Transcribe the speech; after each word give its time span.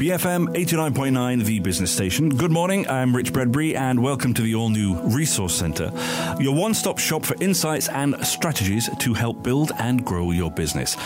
BFM 0.00 0.56
89.9, 0.56 1.44
the 1.44 1.58
business 1.58 1.92
station. 1.92 2.30
Good 2.30 2.50
morning, 2.50 2.88
I'm 2.88 3.14
Rich 3.14 3.34
Bradbury, 3.34 3.76
and 3.76 4.02
welcome 4.02 4.32
to 4.32 4.40
the 4.40 4.54
all 4.54 4.70
new 4.70 4.98
Resource 5.02 5.54
Centre, 5.54 5.92
your 6.40 6.54
one 6.54 6.72
stop 6.72 6.98
shop 6.98 7.22
for 7.26 7.36
insights 7.38 7.86
and 7.90 8.16
strategies 8.26 8.88
to 9.00 9.12
help 9.12 9.42
build 9.42 9.72
and 9.78 10.02
grow 10.02 10.30
your 10.30 10.50
business. 10.50 10.96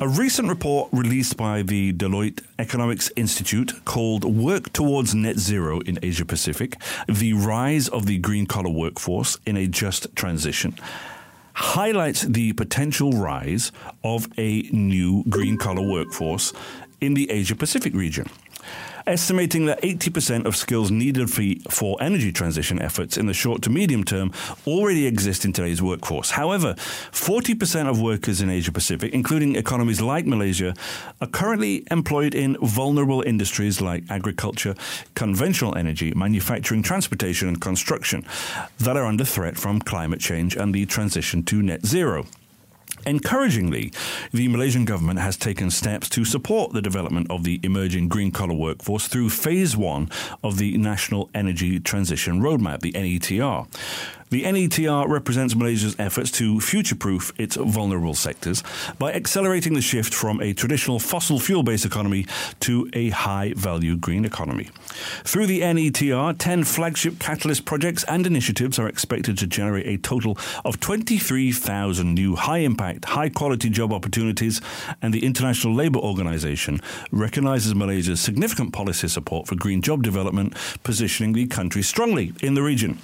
A 0.00 0.08
recent 0.08 0.48
report 0.48 0.88
released 0.92 1.36
by 1.36 1.60
the 1.60 1.92
Deloitte 1.92 2.42
Economics 2.58 3.12
Institute 3.16 3.84
called 3.84 4.24
Work 4.24 4.72
Towards 4.72 5.14
Net 5.14 5.36
Zero 5.36 5.80
in 5.80 5.98
Asia 6.02 6.24
Pacific 6.24 6.80
The 7.06 7.34
Rise 7.34 7.88
of 7.88 8.06
the 8.06 8.16
Green 8.16 8.46
Collar 8.46 8.70
Workforce 8.70 9.36
in 9.44 9.58
a 9.58 9.66
Just 9.66 10.16
Transition 10.16 10.74
highlights 11.52 12.22
the 12.22 12.52
potential 12.52 13.10
rise 13.12 13.72
of 14.04 14.28
a 14.38 14.62
new 14.70 15.24
green 15.28 15.58
collar 15.58 15.82
workforce 15.82 16.52
in 17.00 17.14
the 17.14 17.30
Asia 17.30 17.54
Pacific 17.54 17.94
region. 17.94 18.26
Estimating 19.08 19.64
that 19.64 19.80
80% 19.80 20.44
of 20.44 20.54
skills 20.54 20.90
needed 20.90 21.30
for 21.30 21.96
energy 21.98 22.30
transition 22.30 22.78
efforts 22.78 23.16
in 23.16 23.24
the 23.24 23.32
short 23.32 23.62
to 23.62 23.70
medium 23.70 24.04
term 24.04 24.30
already 24.66 25.06
exist 25.06 25.46
in 25.46 25.54
today's 25.54 25.80
workforce. 25.80 26.32
However, 26.32 26.74
40% 26.74 27.88
of 27.88 28.02
workers 28.02 28.42
in 28.42 28.50
Asia 28.50 28.70
Pacific, 28.70 29.14
including 29.14 29.56
economies 29.56 30.02
like 30.02 30.26
Malaysia, 30.26 30.74
are 31.22 31.26
currently 31.26 31.86
employed 31.90 32.34
in 32.34 32.58
vulnerable 32.60 33.22
industries 33.22 33.80
like 33.80 34.04
agriculture, 34.10 34.74
conventional 35.14 35.74
energy, 35.74 36.12
manufacturing, 36.14 36.82
transportation, 36.82 37.48
and 37.48 37.62
construction 37.62 38.26
that 38.76 38.98
are 38.98 39.06
under 39.06 39.24
threat 39.24 39.56
from 39.56 39.80
climate 39.80 40.20
change 40.20 40.54
and 40.54 40.74
the 40.74 40.84
transition 40.84 41.42
to 41.44 41.62
net 41.62 41.86
zero. 41.86 42.26
Encouragingly, 43.06 43.92
the 44.32 44.48
Malaysian 44.48 44.84
government 44.84 45.18
has 45.20 45.36
taken 45.36 45.70
steps 45.70 46.08
to 46.10 46.24
support 46.24 46.72
the 46.72 46.82
development 46.82 47.30
of 47.30 47.44
the 47.44 47.60
emerging 47.62 48.08
green 48.08 48.30
collar 48.30 48.54
workforce 48.54 49.08
through 49.08 49.30
phase 49.30 49.76
one 49.76 50.10
of 50.42 50.58
the 50.58 50.76
National 50.78 51.30
Energy 51.34 51.80
Transition 51.80 52.40
Roadmap, 52.40 52.80
the 52.80 52.92
NETR. 52.92 53.66
The 54.30 54.44
NETR 54.44 55.08
represents 55.08 55.54
Malaysia's 55.54 55.96
efforts 55.98 56.30
to 56.32 56.60
future 56.60 56.94
proof 56.94 57.32
its 57.38 57.56
vulnerable 57.56 58.14
sectors 58.14 58.62
by 58.98 59.12
accelerating 59.12 59.72
the 59.72 59.80
shift 59.80 60.12
from 60.12 60.42
a 60.42 60.52
traditional 60.52 60.98
fossil 60.98 61.40
fuel 61.40 61.62
based 61.62 61.86
economy 61.86 62.26
to 62.60 62.90
a 62.92 63.08
high 63.08 63.54
value 63.56 63.96
green 63.96 64.26
economy. 64.26 64.68
Through 65.24 65.46
the 65.46 65.62
NETR, 65.62 66.36
10 66.36 66.64
flagship 66.64 67.18
catalyst 67.18 67.64
projects 67.64 68.04
and 68.04 68.26
initiatives 68.26 68.78
are 68.78 68.86
expected 68.86 69.38
to 69.38 69.46
generate 69.46 69.86
a 69.86 69.96
total 69.96 70.36
of 70.62 70.78
23,000 70.78 72.14
new 72.14 72.36
high 72.36 72.58
impact, 72.58 73.06
high 73.06 73.30
quality 73.30 73.70
job 73.70 73.92
opportunities, 73.94 74.60
and 75.00 75.14
the 75.14 75.24
International 75.24 75.72
Labour 75.72 76.00
Organization 76.00 76.80
recognizes 77.10 77.74
Malaysia's 77.74 78.20
significant 78.20 78.74
policy 78.74 79.08
support 79.08 79.46
for 79.46 79.54
green 79.54 79.80
job 79.80 80.02
development, 80.02 80.54
positioning 80.82 81.32
the 81.32 81.46
country 81.46 81.82
strongly 81.82 82.34
in 82.42 82.52
the 82.52 82.62
region. 82.62 82.98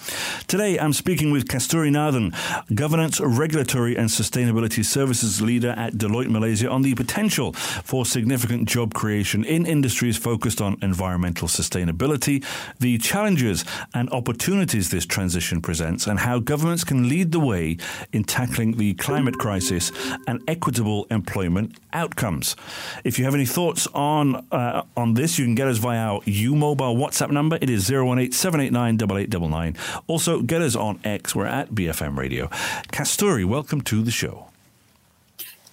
Today, 0.47 0.79
I'm 0.79 0.93
speaking 0.93 1.14
speaking 1.15 1.31
with 1.31 1.47
Kasturi 1.47 1.93
Nathan, 1.93 2.35
Governance, 2.75 3.21
Regulatory 3.21 3.95
and 3.95 4.09
Sustainability 4.09 4.85
Services 4.85 5.41
Leader 5.41 5.71
at 5.77 5.93
Deloitte 5.93 6.29
Malaysia, 6.29 6.69
on 6.69 6.83
the 6.83 6.93
potential 6.97 7.53
for 7.53 8.05
significant 8.05 8.69
job 8.69 8.95
creation 8.95 9.45
in 9.45 9.65
industries 9.65 10.17
focused 10.17 10.61
on 10.61 10.77
environmental 10.83 11.47
sustainability, 11.47 12.45
the 12.81 12.99
challenges 12.99 13.65
and 13.95 14.11
opportunities 14.11 14.91
this 14.91 15.07
transition 15.07 15.61
presents, 15.61 16.09
and 16.09 16.19
how 16.19 16.41
governments 16.41 16.83
can 16.83 17.09
lead 17.09 17.31
the 17.31 17.39
way 17.39 17.77
in 18.13 18.25
tackling 18.25 18.77
the 18.77 18.95
climate 18.95 19.39
crisis 19.39 19.93
and 20.27 20.43
equitable 20.49 21.07
employment 21.13 21.79
outcomes. 21.93 22.57
If 23.05 23.21
you 23.21 23.25
have 23.25 23.37
any 23.37 23.47
thoughts 23.47 23.87
on 23.95 24.45
uh, 24.51 24.83
on 24.97 25.15
this, 25.15 25.39
you 25.39 25.45
can 25.45 25.55
get 25.55 25.69
us 25.69 25.79
via 25.79 25.99
our 25.99 26.21
U 26.25 26.57
Mobile 26.57 26.97
WhatsApp 26.97 27.31
number. 27.31 27.57
It 27.61 27.71
is 27.71 27.89
018 27.89 28.33
789 28.33 28.95
8899. 28.97 29.77
Also, 30.09 30.43
get 30.43 30.61
us 30.61 30.75
on 30.75 30.99
X. 31.05 31.35
We're 31.35 31.47
at 31.47 31.71
BFM 31.71 32.17
Radio. 32.17 32.49
Kasturi, 32.93 33.45
welcome 33.45 33.81
to 33.83 34.03
the 34.03 34.11
show. 34.11 34.49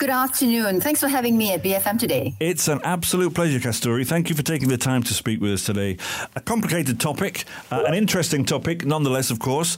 Good 0.01 0.09
afternoon. 0.09 0.81
Thanks 0.81 0.99
for 0.99 1.07
having 1.07 1.37
me 1.37 1.53
at 1.53 1.61
BFM 1.61 1.99
today. 1.99 2.33
It's 2.39 2.67
an 2.67 2.81
absolute 2.83 3.35
pleasure, 3.35 3.59
Kasturi. 3.59 4.03
Thank 4.03 4.29
you 4.29 4.35
for 4.35 4.41
taking 4.41 4.67
the 4.67 4.77
time 4.77 5.03
to 5.03 5.13
speak 5.13 5.39
with 5.39 5.51
us 5.51 5.63
today. 5.63 5.97
A 6.35 6.41
complicated 6.41 6.99
topic, 6.99 7.45
uh, 7.71 7.83
an 7.85 7.93
interesting 7.93 8.43
topic, 8.43 8.83
nonetheless, 8.83 9.29
of 9.29 9.37
course. 9.37 9.77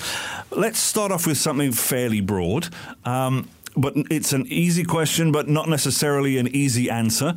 Let's 0.49 0.79
start 0.79 1.11
off 1.11 1.27
with 1.27 1.37
something 1.37 1.73
fairly 1.73 2.21
broad. 2.21 2.69
Um, 3.03 3.49
but 3.75 3.95
it's 4.09 4.31
an 4.31 4.45
easy 4.47 4.85
question, 4.85 5.33
but 5.33 5.49
not 5.49 5.67
necessarily 5.67 6.37
an 6.37 6.47
easy 6.47 6.89
answer. 6.89 7.35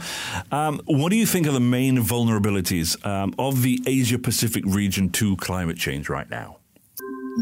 Um, 0.52 0.80
what 0.84 1.10
do 1.10 1.16
you 1.16 1.26
think 1.26 1.48
are 1.48 1.52
the 1.52 1.58
main 1.58 1.98
vulnerabilities 1.98 3.04
um, 3.04 3.34
of 3.36 3.62
the 3.62 3.82
Asia 3.84 4.18
Pacific 4.18 4.64
region 4.64 5.10
to 5.10 5.36
climate 5.38 5.76
change 5.76 6.08
right 6.08 6.30
now? 6.30 6.58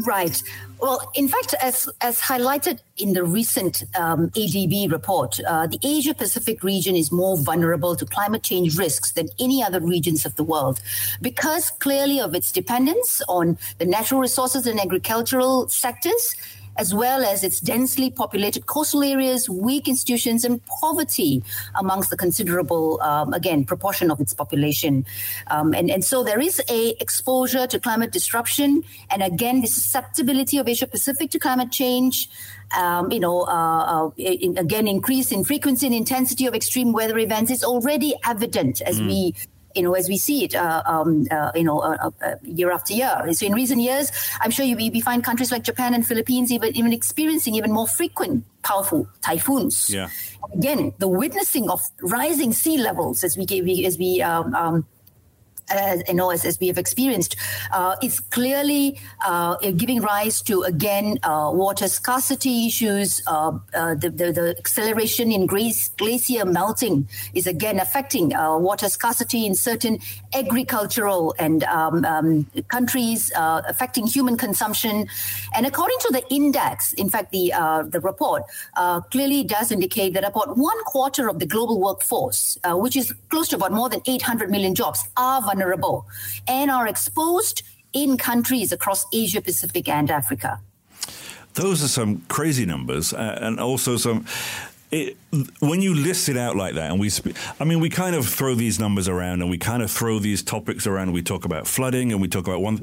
Right. 0.03 0.41
Well, 0.81 1.09
in 1.15 1.29
fact, 1.29 1.55
as 1.61 1.87
as 2.01 2.19
highlighted 2.19 2.79
in 2.97 3.13
the 3.13 3.23
recent 3.23 3.83
um, 3.97 4.29
ADB 4.31 4.91
report, 4.91 5.39
uh, 5.47 5.67
the 5.67 5.79
Asia 5.83 6.13
Pacific 6.13 6.63
region 6.63 6.97
is 6.97 7.13
more 7.13 7.37
vulnerable 7.37 7.95
to 7.95 8.05
climate 8.05 8.43
change 8.43 8.77
risks 8.77 9.13
than 9.13 9.29
any 9.39 9.63
other 9.63 9.79
regions 9.79 10.25
of 10.25 10.35
the 10.35 10.43
world, 10.43 10.81
because 11.21 11.69
clearly 11.69 12.19
of 12.19 12.35
its 12.35 12.51
dependence 12.51 13.21
on 13.29 13.57
the 13.77 13.85
natural 13.85 14.19
resources 14.19 14.67
and 14.67 14.81
agricultural 14.81 15.69
sectors 15.69 16.35
as 16.77 16.93
well 16.93 17.23
as 17.23 17.43
its 17.43 17.59
densely 17.59 18.09
populated 18.09 18.65
coastal 18.65 19.03
areas, 19.03 19.49
weak 19.49 19.87
institutions, 19.87 20.43
and 20.43 20.61
poverty 20.65 21.43
amongst 21.75 22.09
the 22.09 22.17
considerable, 22.17 23.01
um, 23.01 23.33
again, 23.33 23.63
proportion 23.65 24.11
of 24.11 24.19
its 24.19 24.33
population. 24.33 25.05
Um, 25.47 25.73
and, 25.73 25.89
and 25.89 26.03
so 26.03 26.23
there 26.23 26.39
is 26.39 26.61
a 26.69 26.89
exposure 27.01 27.67
to 27.67 27.79
climate 27.79 28.11
disruption, 28.11 28.83
and 29.09 29.23
again, 29.23 29.61
the 29.61 29.67
susceptibility 29.67 30.57
of 30.57 30.67
Asia 30.67 30.87
Pacific 30.87 31.31
to 31.31 31.39
climate 31.39 31.71
change. 31.71 32.29
Um, 32.75 33.11
you 33.11 33.19
know, 33.19 33.41
uh, 33.41 34.07
uh, 34.07 34.09
in, 34.17 34.57
again, 34.57 34.87
increase 34.87 35.31
in 35.31 35.43
frequency 35.43 35.85
and 35.85 35.95
intensity 35.95 36.47
of 36.47 36.55
extreme 36.55 36.93
weather 36.93 37.17
events 37.19 37.51
is 37.51 37.63
already 37.63 38.15
evident 38.25 38.81
as 38.81 38.99
mm. 38.99 39.07
we 39.07 39.35
you 39.75 39.83
know, 39.83 39.93
as 39.93 40.07
we 40.07 40.17
see 40.17 40.45
it, 40.45 40.55
uh, 40.55 40.81
um, 40.85 41.27
uh, 41.31 41.51
you 41.55 41.63
know, 41.63 41.79
uh, 41.79 42.09
uh, 42.21 42.35
year 42.43 42.71
after 42.71 42.93
year. 42.93 43.33
So 43.33 43.45
in 43.45 43.53
recent 43.53 43.81
years, 43.81 44.11
I'm 44.41 44.51
sure 44.51 44.65
you 44.65 44.75
we 44.75 45.01
find 45.01 45.23
countries 45.23 45.51
like 45.51 45.63
Japan 45.63 45.93
and 45.93 46.05
Philippines 46.05 46.51
even 46.51 46.75
even 46.75 46.93
experiencing 46.93 47.55
even 47.55 47.71
more 47.71 47.87
frequent 47.87 48.45
powerful 48.63 49.07
typhoons. 49.21 49.89
Yeah. 49.89 50.09
Again, 50.53 50.93
the 50.97 51.07
witnessing 51.07 51.69
of 51.69 51.81
rising 52.01 52.53
sea 52.53 52.77
levels 52.77 53.23
as 53.23 53.37
we 53.37 53.85
as 53.85 53.97
we 53.97 54.21
um, 54.21 54.53
um, 54.55 54.85
as, 55.69 56.03
you 56.07 56.13
know, 56.13 56.31
as, 56.31 56.45
as 56.45 56.59
we 56.59 56.67
have 56.67 56.77
experienced, 56.77 57.35
uh, 57.71 57.95
is 58.01 58.19
clearly 58.19 58.99
uh, 59.25 59.55
giving 59.71 60.01
rise 60.01 60.41
to 60.43 60.63
again 60.63 61.17
uh, 61.23 61.49
water 61.53 61.87
scarcity 61.87 62.67
issues. 62.67 63.21
Uh, 63.27 63.57
uh, 63.73 63.95
the, 63.95 64.09
the, 64.09 64.31
the, 64.31 64.55
acceleration 64.57 65.31
in 65.31 65.45
glacier 65.45 66.45
melting 66.45 67.07
is 67.33 67.47
again 67.47 67.79
affecting 67.79 68.29
water 68.29 68.89
scarcity 68.89 69.45
in 69.45 69.55
certain 69.55 69.99
agricultural 70.33 71.35
and 71.39 71.63
um, 71.65 72.05
um, 72.05 72.45
countries, 72.67 73.31
affecting 73.35 74.07
human 74.07 74.37
consumption. 74.37 75.07
And 75.55 75.65
according 75.65 75.97
to 76.01 76.09
the 76.13 76.23
index, 76.33 76.93
in 76.93 77.09
fact, 77.09 77.31
the 77.31 77.53
the 77.89 77.99
report 77.99 78.43
clearly 79.11 79.43
does 79.43 79.71
indicate 79.71 80.13
that 80.13 80.23
about 80.23 80.57
one 80.57 80.83
quarter 80.85 81.29
of 81.29 81.39
the 81.39 81.45
global 81.45 81.79
workforce, 81.79 82.57
which 82.65 82.95
is 82.95 83.13
close 83.29 83.47
to 83.49 83.55
about 83.55 83.71
more 83.71 83.89
than 83.89 84.01
800 84.05 84.49
million 84.49 84.75
jobs, 84.75 85.07
are 85.17 85.41
vulnerable 85.55 86.05
and 86.47 86.69
are 86.69 86.87
exposed 86.87 87.63
in 87.93 88.17
countries 88.17 88.71
across 88.71 89.05
Asia 89.13 89.41
Pacific 89.41 89.87
and 89.87 90.11
Africa. 90.11 90.59
Those 91.53 91.83
are 91.83 91.87
some 91.87 92.21
crazy 92.27 92.65
numbers, 92.65 93.13
uh, 93.13 93.39
and 93.41 93.59
also 93.59 93.95
some. 93.97 94.25
It, 94.91 95.17
when 95.59 95.81
you 95.81 95.93
list 95.95 96.29
it 96.29 96.37
out 96.37 96.55
like 96.55 96.75
that, 96.75 96.91
and 96.91 96.99
we, 96.99 97.09
sp- 97.09 97.35
I 97.59 97.63
mean, 97.63 97.79
we 97.79 97.89
kind 97.89 98.15
of 98.15 98.27
throw 98.27 98.55
these 98.55 98.79
numbers 98.79 99.07
around, 99.07 99.41
and 99.41 99.49
we 99.49 99.57
kind 99.57 99.81
of 99.81 99.89
throw 99.89 100.19
these 100.19 100.43
topics 100.43 100.85
around. 100.85 101.13
We 101.13 101.23
talk 101.23 101.45
about 101.45 101.65
flooding, 101.67 102.11
and 102.11 102.21
we 102.21 102.27
talk 102.27 102.47
about 102.47 102.61
one. 102.61 102.81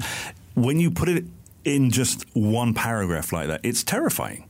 When 0.55 0.79
you 0.79 0.89
put 0.89 1.07
it 1.09 1.23
in 1.63 1.91
just 1.91 2.25
one 2.33 2.73
paragraph 2.73 3.31
like 3.31 3.47
that, 3.47 3.61
it's 3.63 3.83
terrifying. 3.83 4.49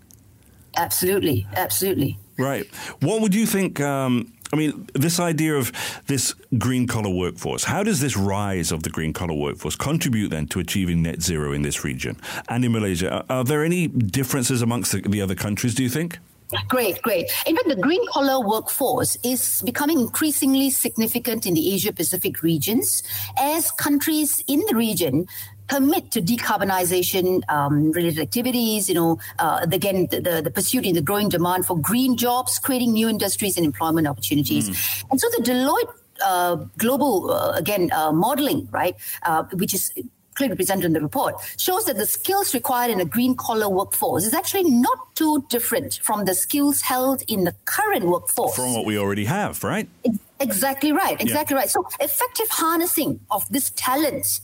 Absolutely, 0.77 1.45
absolutely. 1.55 2.17
Right. 2.37 2.65
What 3.01 3.21
would 3.21 3.35
you 3.35 3.45
think? 3.45 3.81
Um, 3.81 4.33
I 4.53 4.55
mean, 4.55 4.87
this 4.93 5.19
idea 5.19 5.55
of 5.55 5.71
this 6.05 6.35
green 6.59 6.85
collar 6.85 7.09
workforce, 7.09 7.63
how 7.63 7.81
does 7.81 7.99
this 8.01 8.15
rise 8.15 8.71
of 8.71 8.83
the 8.83 8.91
green 8.91 9.11
collar 9.11 9.33
workforce 9.33 9.75
contribute 9.75 10.29
then 10.29 10.45
to 10.49 10.59
achieving 10.59 11.01
net 11.01 11.23
zero 11.23 11.53
in 11.53 11.63
this 11.63 11.83
region 11.83 12.17
and 12.47 12.63
in 12.63 12.71
Malaysia? 12.71 13.11
Are, 13.11 13.37
are 13.39 13.43
there 13.43 13.63
any 13.63 13.87
differences 13.87 14.61
amongst 14.61 14.91
the, 14.91 15.01
the 15.01 15.21
other 15.21 15.33
countries, 15.33 15.73
do 15.73 15.81
you 15.81 15.89
think? 15.89 16.19
Great, 16.67 17.01
great. 17.01 17.31
In 17.47 17.55
fact, 17.55 17.67
the 17.67 17.75
green 17.75 18.05
collar 18.09 18.45
workforce 18.45 19.17
is 19.23 19.63
becoming 19.65 19.99
increasingly 19.99 20.69
significant 20.69 21.47
in 21.47 21.55
the 21.55 21.73
Asia 21.73 21.91
Pacific 21.91 22.43
regions 22.43 23.01
as 23.39 23.71
countries 23.71 24.43
in 24.47 24.61
the 24.69 24.75
region 24.75 25.25
permit 25.73 26.11
to 26.11 26.21
decarbonization 26.21 27.41
um, 27.49 27.91
related 27.91 28.19
activities, 28.19 28.87
you 28.87 28.93
know, 28.93 29.17
uh, 29.39 29.65
again, 29.71 30.07
the, 30.11 30.21
the, 30.21 30.41
the, 30.43 30.51
pursuit 30.51 30.85
in 30.85 30.93
the 30.93 31.01
growing 31.01 31.29
demand 31.29 31.65
for 31.65 31.75
green 31.75 32.15
jobs, 32.15 32.59
creating 32.59 32.93
new 32.93 33.09
industries 33.09 33.57
and 33.57 33.65
employment 33.65 34.05
opportunities. 34.07 34.69
Mm. 34.69 35.05
And 35.11 35.19
so 35.19 35.27
the 35.35 35.41
Deloitte 35.43 35.93
uh, 36.23 36.55
global, 36.77 37.31
uh, 37.31 37.53
again, 37.53 37.91
uh, 37.91 38.11
modeling, 38.11 38.67
right, 38.71 38.95
uh, 39.23 39.43
which 39.53 39.73
is 39.73 39.91
clearly 40.35 40.55
presented 40.55 40.85
in 40.85 40.93
the 40.93 41.01
report, 41.01 41.35
shows 41.57 41.85
that 41.85 41.97
the 41.97 42.05
skills 42.05 42.53
required 42.53 42.91
in 42.91 42.99
a 42.99 43.05
green 43.05 43.35
collar 43.35 43.69
workforce 43.69 44.25
is 44.25 44.33
actually 44.33 44.69
not 44.69 45.15
too 45.15 45.43
different 45.49 45.99
from 46.03 46.25
the 46.25 46.35
skills 46.35 46.81
held 46.81 47.23
in 47.27 47.45
the 47.45 47.55
current 47.65 48.05
workforce. 48.05 48.55
From 48.55 48.73
what 48.75 48.85
we 48.85 48.97
already 48.97 49.25
have, 49.25 49.63
right? 49.63 49.87
Exactly 50.39 50.91
right. 50.91 51.19
Exactly 51.19 51.55
yeah. 51.55 51.61
right. 51.61 51.69
So 51.69 51.87
effective 51.99 52.47
harnessing 52.49 53.19
of 53.31 53.47
this 53.49 53.71
talent 53.75 54.41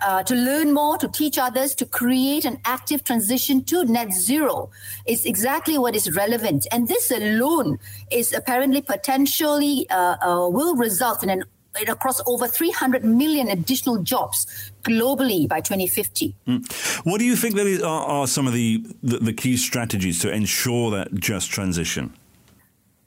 uh, 0.00 0.22
to 0.22 0.34
learn 0.34 0.72
more, 0.72 0.96
to 0.98 1.08
teach 1.08 1.38
others, 1.38 1.74
to 1.76 1.86
create 1.86 2.44
an 2.44 2.58
active 2.64 3.04
transition 3.04 3.64
to 3.64 3.84
net 3.84 4.12
zero 4.12 4.70
is 5.06 5.24
exactly 5.24 5.78
what 5.78 5.96
is 5.96 6.14
relevant. 6.14 6.66
And 6.72 6.88
this 6.88 7.10
alone 7.10 7.78
is 8.10 8.32
apparently 8.32 8.82
potentially 8.82 9.88
uh, 9.90 10.16
uh, 10.22 10.48
will 10.48 10.76
result 10.76 11.22
in 11.22 11.30
an 11.30 11.44
across 11.86 12.20
over 12.26 12.48
300 12.48 13.04
million 13.04 13.48
additional 13.48 14.02
jobs 14.02 14.72
globally 14.82 15.46
by 15.46 15.60
2050. 15.60 16.34
Mm. 16.46 17.04
What 17.04 17.18
do 17.18 17.24
you 17.24 17.36
think 17.36 17.54
that 17.54 17.82
are, 17.84 18.04
are 18.04 18.26
some 18.26 18.48
of 18.48 18.52
the, 18.52 18.84
the, 19.02 19.18
the 19.18 19.32
key 19.32 19.56
strategies 19.56 20.18
to 20.20 20.32
ensure 20.32 20.90
that 20.90 21.14
just 21.14 21.50
transition? 21.50 22.12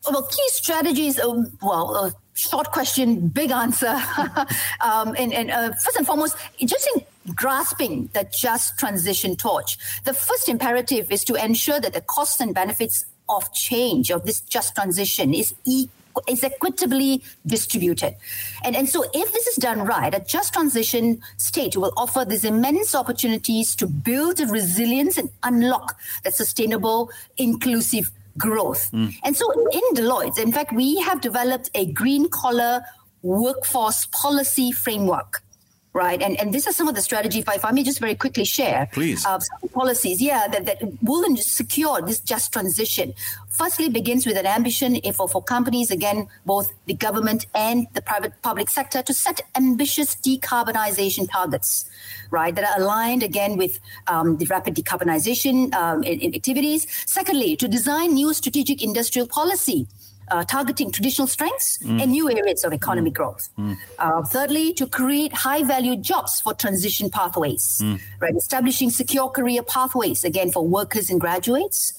Well, 0.09 0.23
key 0.23 0.47
strategies, 0.47 1.19
uh, 1.19 1.43
well, 1.61 1.95
uh, 1.95 2.11
short 2.33 2.71
question, 2.71 3.27
big 3.27 3.51
answer. 3.51 3.87
um, 4.81 5.15
and, 5.17 5.33
and 5.33 5.51
uh, 5.51 5.71
first 5.73 5.97
and 5.97 6.05
foremost, 6.05 6.35
just 6.63 6.89
in 6.95 7.03
grasping 7.35 8.09
the 8.13 8.27
just 8.33 8.77
transition 8.79 9.35
torch, 9.35 9.77
the 10.03 10.13
first 10.13 10.49
imperative 10.49 11.11
is 11.11 11.23
to 11.25 11.35
ensure 11.35 11.79
that 11.79 11.93
the 11.93 12.01
costs 12.01 12.39
and 12.39 12.53
benefits 12.53 13.05
of 13.29 13.53
change 13.53 14.11
of 14.11 14.25
this 14.25 14.41
just 14.41 14.75
transition 14.75 15.33
is 15.33 15.53
equal 15.65 15.91
is 16.27 16.43
equitably 16.43 17.23
distributed. 17.47 18.15
And, 18.63 18.75
and 18.75 18.89
so 18.89 19.05
if 19.13 19.31
this 19.31 19.47
is 19.47 19.55
done 19.55 19.85
right, 19.85 20.13
a 20.13 20.19
just 20.19 20.53
transition 20.53 21.21
state 21.37 21.77
will 21.77 21.93
offer 21.95 22.25
these 22.25 22.43
immense 22.43 22.93
opportunities 22.93 23.75
to 23.77 23.87
build 23.87 24.39
resilience 24.41 25.17
and 25.17 25.29
unlock 25.43 25.97
that 26.23 26.33
sustainable, 26.33 27.11
inclusive 27.37 28.11
growth. 28.37 28.91
Mm. 28.91 29.13
And 29.23 29.35
so 29.35 29.51
in 29.71 29.81
Deloitte, 29.93 30.39
in 30.39 30.51
fact, 30.51 30.73
we 30.73 30.97
have 30.97 31.21
developed 31.21 31.69
a 31.75 31.91
green 31.91 32.29
collar 32.29 32.81
workforce 33.21 34.07
policy 34.07 34.71
framework 34.71 35.43
right? 35.93 36.21
And 36.21 36.39
and 36.39 36.53
this 36.53 36.67
is 36.67 36.75
some 36.75 36.87
of 36.87 36.95
the 36.95 37.01
strategies. 37.01 37.43
If 37.47 37.65
I 37.65 37.71
may 37.71 37.83
just 37.83 37.99
very 37.99 38.15
quickly 38.15 38.45
share, 38.45 38.89
please, 38.91 39.25
uh, 39.25 39.39
policies, 39.73 40.21
yeah, 40.21 40.47
that, 40.47 40.65
that 40.65 40.81
will 41.01 41.35
secure 41.37 42.01
this 42.01 42.19
just 42.19 42.53
transition. 42.53 43.13
Firstly, 43.49 43.89
begins 43.89 44.25
with 44.25 44.37
an 44.37 44.45
ambition 44.45 44.99
for 45.13 45.27
for 45.27 45.43
companies, 45.43 45.91
again, 45.91 46.27
both 46.45 46.71
the 46.85 46.93
government 46.93 47.45
and 47.53 47.87
the 47.93 48.01
private 48.01 48.33
public 48.41 48.69
sector, 48.69 49.01
to 49.03 49.13
set 49.13 49.41
ambitious 49.55 50.15
decarbonization 50.15 51.29
targets, 51.29 51.85
right? 52.29 52.55
That 52.55 52.65
are 52.65 52.81
aligned 52.81 53.23
again 53.23 53.57
with 53.57 53.79
um, 54.07 54.37
the 54.37 54.45
rapid 54.45 54.75
decarbonization 54.75 55.73
um, 55.73 56.03
in, 56.03 56.21
in 56.21 56.33
activities. 56.33 56.87
Secondly, 57.05 57.55
to 57.57 57.67
design 57.67 58.13
new 58.13 58.33
strategic 58.33 58.81
industrial 58.81 59.27
policy 59.27 59.87
uh, 60.31 60.43
targeting 60.45 60.91
traditional 60.91 61.27
strengths 61.27 61.77
mm. 61.79 62.01
and 62.01 62.11
new 62.11 62.29
areas 62.31 62.63
of 62.63 62.73
economic 62.73 63.13
mm. 63.13 63.17
growth. 63.17 63.49
Mm. 63.59 63.77
Uh, 63.99 64.23
thirdly, 64.23 64.73
to 64.73 64.87
create 64.87 65.33
high 65.33 65.63
value 65.63 65.95
jobs 65.95 66.41
for 66.41 66.53
transition 66.53 67.09
pathways, 67.09 67.79
mm. 67.83 67.99
right? 68.19 68.35
Establishing 68.35 68.89
secure 68.89 69.29
career 69.29 69.61
pathways, 69.61 70.23
again, 70.23 70.51
for 70.51 70.65
workers 70.65 71.09
and 71.09 71.19
graduates. 71.19 71.93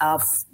Uh, 0.00 0.18
f- 0.20 0.44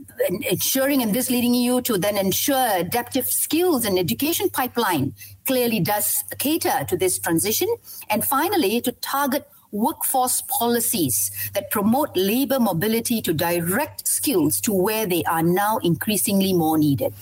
ensuring 0.51 1.03
and 1.03 1.15
this 1.15 1.31
leading 1.31 1.55
you 1.55 1.81
to 1.81 1.97
then 1.97 2.17
ensure 2.17 2.69
adaptive 2.77 3.27
skills 3.27 3.85
and 3.85 3.99
education 3.99 4.51
pipeline 4.51 5.15
clearly 5.47 5.81
does 5.81 6.25
cater 6.39 6.85
to 6.89 6.97
this 6.97 7.19
transition. 7.19 7.69
And 8.11 8.25
finally, 8.25 8.81
to 8.83 8.93
target 8.93 9.49
workforce 9.73 10.43
policies 10.43 11.31
that 11.55 11.71
promote 11.71 12.11
labor 12.17 12.59
mobility 12.59 13.23
to 13.23 13.33
direct 13.33 14.07
skills 14.07 14.61
to 14.61 14.73
where 14.73 15.07
they 15.07 15.23
are 15.25 15.43
now 15.43 15.79
increasingly 15.79 16.53
more 16.53 16.79
needed. 16.79 17.13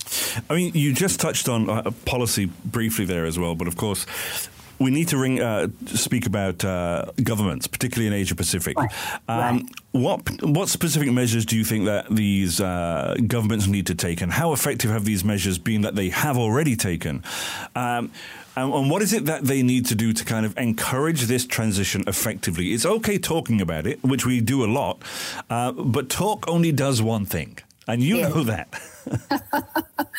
I 0.49 0.55
mean, 0.55 0.71
you 0.73 0.93
just 0.93 1.19
touched 1.19 1.47
on 1.47 1.69
uh, 1.69 1.91
policy 2.05 2.45
briefly 2.65 3.05
there 3.05 3.25
as 3.25 3.37
well, 3.37 3.55
but 3.55 3.67
of 3.67 3.77
course, 3.77 4.05
we 4.79 4.91
need 4.91 5.09
to 5.09 5.17
ring, 5.17 5.41
uh, 5.41 5.67
speak 5.87 6.25
about 6.25 6.63
uh, 6.63 7.05
governments, 7.21 7.67
particularly 7.67 8.07
in 8.07 8.13
Asia 8.13 8.33
Pacific. 8.33 8.77
Right. 8.77 8.91
Um, 9.27 9.57
right. 9.57 9.65
What 9.91 10.43
what 10.43 10.69
specific 10.69 11.11
measures 11.11 11.45
do 11.45 11.57
you 11.57 11.65
think 11.65 11.85
that 11.85 12.15
these 12.15 12.61
uh, 12.61 13.15
governments 13.27 13.67
need 13.67 13.87
to 13.87 13.95
take, 13.95 14.21
and 14.21 14.31
how 14.31 14.53
effective 14.53 14.91
have 14.91 15.03
these 15.03 15.25
measures 15.25 15.57
been 15.57 15.81
that 15.81 15.95
they 15.95 16.09
have 16.09 16.37
already 16.37 16.75
taken? 16.75 17.23
Um, 17.75 18.11
and, 18.55 18.73
and 18.73 18.89
what 18.89 19.01
is 19.01 19.13
it 19.13 19.25
that 19.25 19.43
they 19.43 19.63
need 19.63 19.85
to 19.87 19.95
do 19.95 20.13
to 20.13 20.25
kind 20.25 20.45
of 20.45 20.57
encourage 20.57 21.23
this 21.23 21.45
transition 21.45 22.03
effectively? 22.07 22.73
It's 22.73 22.85
okay 22.85 23.17
talking 23.17 23.61
about 23.61 23.87
it, 23.87 24.03
which 24.03 24.25
we 24.25 24.41
do 24.41 24.63
a 24.63 24.67
lot, 24.67 25.01
uh, 25.49 25.71
but 25.71 26.09
talk 26.09 26.47
only 26.47 26.71
does 26.71 27.01
one 27.01 27.25
thing, 27.25 27.57
and 27.87 28.03
you 28.03 28.21
know 28.21 28.43
that. 28.43 28.69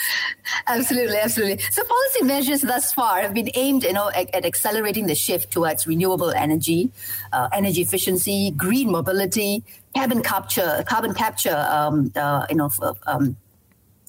absolutely, 0.66 1.16
absolutely. 1.16 1.62
So 1.70 1.82
policy 1.84 2.24
measures 2.24 2.62
thus 2.62 2.92
far 2.92 3.20
have 3.22 3.34
been 3.34 3.50
aimed, 3.54 3.84
you 3.84 3.92
know, 3.92 4.10
at, 4.10 4.34
at 4.34 4.44
accelerating 4.44 5.06
the 5.06 5.14
shift 5.14 5.52
towards 5.52 5.86
renewable 5.86 6.30
energy, 6.30 6.90
uh, 7.32 7.48
energy 7.52 7.82
efficiency, 7.82 8.52
green 8.56 8.90
mobility, 8.90 9.62
carbon 9.94 10.22
capture, 10.22 10.84
carbon 10.88 11.14
capture, 11.14 11.56
um, 11.68 12.12
uh, 12.16 12.46
you 12.50 12.56
know, 12.56 12.70
um, 13.06 13.36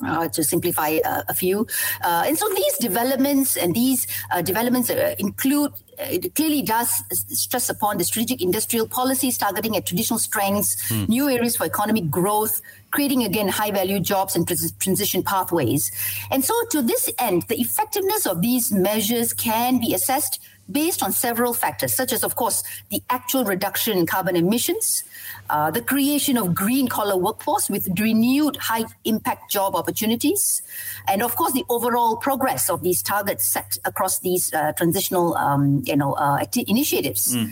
uh, 0.05 0.27
to 0.29 0.43
simplify 0.43 0.99
uh, 1.05 1.23
a 1.27 1.33
few. 1.33 1.67
Uh, 2.03 2.23
and 2.25 2.37
so 2.37 2.47
these 2.49 2.77
developments 2.77 3.57
and 3.57 3.75
these 3.75 4.07
uh, 4.31 4.41
developments 4.41 4.89
uh, 4.89 5.15
include, 5.19 5.71
uh, 5.99 6.03
it 6.09 6.35
clearly 6.35 6.61
does 6.61 7.03
stress 7.11 7.69
upon 7.69 7.97
the 7.97 8.03
strategic 8.03 8.41
industrial 8.41 8.87
policies 8.87 9.37
targeting 9.37 9.75
at 9.75 9.85
traditional 9.85 10.19
strengths, 10.19 10.91
mm. 10.91 11.07
new 11.07 11.29
areas 11.29 11.55
for 11.55 11.65
economic 11.65 12.09
growth, 12.09 12.61
creating 12.91 13.23
again 13.23 13.47
high 13.47 13.71
value 13.71 13.99
jobs 13.99 14.35
and 14.35 14.47
trans- 14.47 14.71
transition 14.73 15.23
pathways. 15.23 15.91
And 16.29 16.43
so 16.43 16.53
to 16.71 16.81
this 16.81 17.09
end, 17.19 17.43
the 17.47 17.59
effectiveness 17.59 18.25
of 18.25 18.41
these 18.41 18.71
measures 18.71 19.33
can 19.33 19.79
be 19.79 19.93
assessed 19.93 20.39
based 20.71 21.03
on 21.03 21.11
several 21.11 21.53
factors, 21.53 21.93
such 21.93 22.13
as, 22.13 22.23
of 22.23 22.35
course, 22.35 22.63
the 22.89 23.01
actual 23.09 23.43
reduction 23.43 23.97
in 23.97 24.05
carbon 24.05 24.35
emissions, 24.35 25.03
uh, 25.51 25.69
the 25.69 25.81
creation 25.81 26.37
of 26.37 26.55
green 26.55 26.87
collar 26.87 27.17
workforce 27.17 27.69
with 27.69 27.87
renewed 27.99 28.55
high 28.55 28.85
impact 29.03 29.51
job 29.51 29.75
opportunities, 29.75 30.61
and 31.07 31.21
of 31.21 31.35
course 31.35 31.51
the 31.51 31.65
overall 31.69 32.15
progress 32.15 32.69
of 32.69 32.81
these 32.81 33.03
targets 33.03 33.45
set 33.45 33.77
across 33.85 34.19
these 34.19 34.53
uh, 34.53 34.71
transitional, 34.73 35.35
um, 35.35 35.83
you 35.85 35.95
know, 35.95 36.13
uh, 36.13 36.37
acti- 36.41 36.65
initiatives. 36.67 37.35
Mm. 37.35 37.51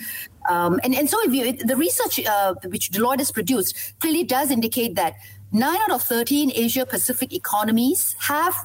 Um, 0.50 0.80
and, 0.84 0.96
and 0.96 1.10
so 1.10 1.18
if 1.24 1.34
you, 1.34 1.52
the 1.54 1.76
research 1.76 2.26
uh, 2.26 2.56
which 2.66 2.90
Deloitte 2.90 3.20
has 3.20 3.32
produced 3.32 3.76
clearly 4.00 4.24
does 4.24 4.50
indicate 4.50 4.96
that 4.96 5.16
nine 5.52 5.78
out 5.84 5.92
of 5.92 6.02
13 6.02 6.52
Asia 6.56 6.86
Pacific 6.86 7.34
economies 7.34 8.16
have 8.20 8.56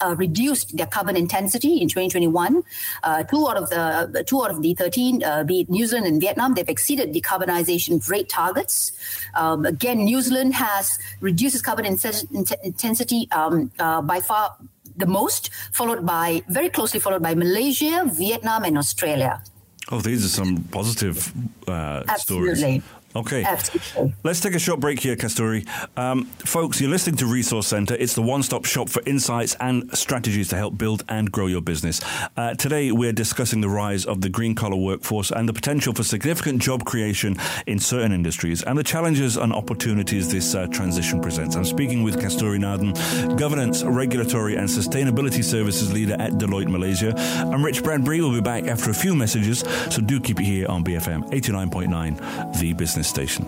uh, 0.00 0.14
reduced 0.16 0.76
their 0.76 0.86
carbon 0.86 1.16
intensity 1.16 1.80
in 1.80 1.88
2021. 1.88 2.62
Uh, 3.02 3.22
two 3.24 3.48
out 3.48 3.56
of 3.56 3.70
the 3.70 4.24
two 4.26 4.42
out 4.42 4.50
of 4.50 4.62
the 4.62 4.74
13, 4.74 5.22
uh, 5.22 5.44
be 5.44 5.60
it 5.60 5.70
New 5.70 5.86
Zealand 5.86 6.06
and 6.06 6.20
Vietnam, 6.20 6.54
they've 6.54 6.68
exceeded 6.68 7.12
decarbonization 7.12 8.06
rate 8.08 8.28
targets. 8.28 8.92
Um, 9.34 9.66
again, 9.66 9.98
New 9.98 10.20
Zealand 10.20 10.54
has 10.54 10.98
reduced 11.20 11.54
its 11.54 11.62
carbon 11.62 11.86
intensity 11.86 13.28
um, 13.32 13.70
uh, 13.78 14.02
by 14.02 14.20
far 14.20 14.56
the 14.96 15.06
most, 15.06 15.50
followed 15.72 16.04
by 16.04 16.42
very 16.48 16.68
closely 16.68 17.00
followed 17.00 17.22
by 17.22 17.34
Malaysia, 17.34 18.04
Vietnam, 18.06 18.64
and 18.64 18.76
Australia. 18.76 19.42
Oh, 19.90 20.00
these 20.00 20.24
are 20.24 20.28
some 20.28 20.64
positive 20.64 21.32
uh, 21.66 22.02
Absolutely. 22.08 22.54
stories. 22.56 22.82
Okay. 23.16 23.42
Absolutely. 23.42 24.14
Let's 24.22 24.40
take 24.40 24.54
a 24.54 24.58
short 24.58 24.80
break 24.80 25.00
here, 25.00 25.16
Kasturi. 25.16 25.66
Um, 25.96 26.26
folks, 26.44 26.80
you're 26.80 26.90
listening 26.90 27.16
to 27.16 27.26
Resource 27.26 27.66
Center. 27.66 27.94
It's 27.94 28.14
the 28.14 28.22
one 28.22 28.42
stop 28.42 28.66
shop 28.66 28.90
for 28.90 29.02
insights 29.06 29.56
and 29.60 29.96
strategies 29.96 30.48
to 30.50 30.56
help 30.56 30.76
build 30.76 31.04
and 31.08 31.32
grow 31.32 31.46
your 31.46 31.62
business. 31.62 32.00
Uh, 32.36 32.54
today, 32.54 32.92
we're 32.92 33.14
discussing 33.14 33.62
the 33.62 33.68
rise 33.68 34.04
of 34.04 34.20
the 34.20 34.28
green 34.28 34.54
collar 34.54 34.76
workforce 34.76 35.30
and 35.30 35.48
the 35.48 35.54
potential 35.54 35.94
for 35.94 36.04
significant 36.04 36.60
job 36.60 36.84
creation 36.84 37.34
in 37.66 37.78
certain 37.78 38.12
industries 38.12 38.62
and 38.62 38.78
the 38.78 38.84
challenges 38.84 39.36
and 39.38 39.54
opportunities 39.54 40.30
this 40.30 40.54
uh, 40.54 40.66
transition 40.66 41.20
presents. 41.20 41.56
I'm 41.56 41.64
speaking 41.64 42.02
with 42.02 42.18
Kasturi 42.18 42.58
Nathan, 42.58 43.36
Governance, 43.36 43.82
Regulatory 43.84 44.56
and 44.56 44.68
Sustainability 44.68 45.42
Services 45.42 45.92
Leader 45.92 46.14
at 46.20 46.32
Deloitte 46.32 46.68
Malaysia. 46.68 47.14
I'm 47.16 47.64
Rich 47.64 47.82
Bradbury. 47.82 48.20
We'll 48.20 48.32
be 48.34 48.40
back 48.42 48.64
after 48.64 48.90
a 48.90 48.94
few 48.94 49.14
messages, 49.14 49.60
so 49.90 50.02
do 50.02 50.20
keep 50.20 50.40
it 50.40 50.44
here 50.44 50.68
on 50.68 50.84
BFM 50.84 51.30
89.9, 51.30 52.58
the 52.60 52.74
business 52.74 52.97
business 52.98 53.08
station. 53.10 53.44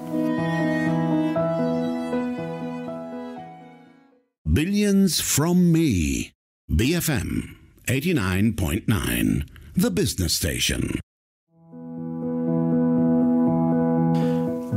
Billions 4.52 5.20
from 5.20 5.72
me. 5.72 6.32
BFM 6.70 7.56
89.9, 7.86 9.48
the 9.74 9.90
business 9.90 10.34
station. 10.34 11.00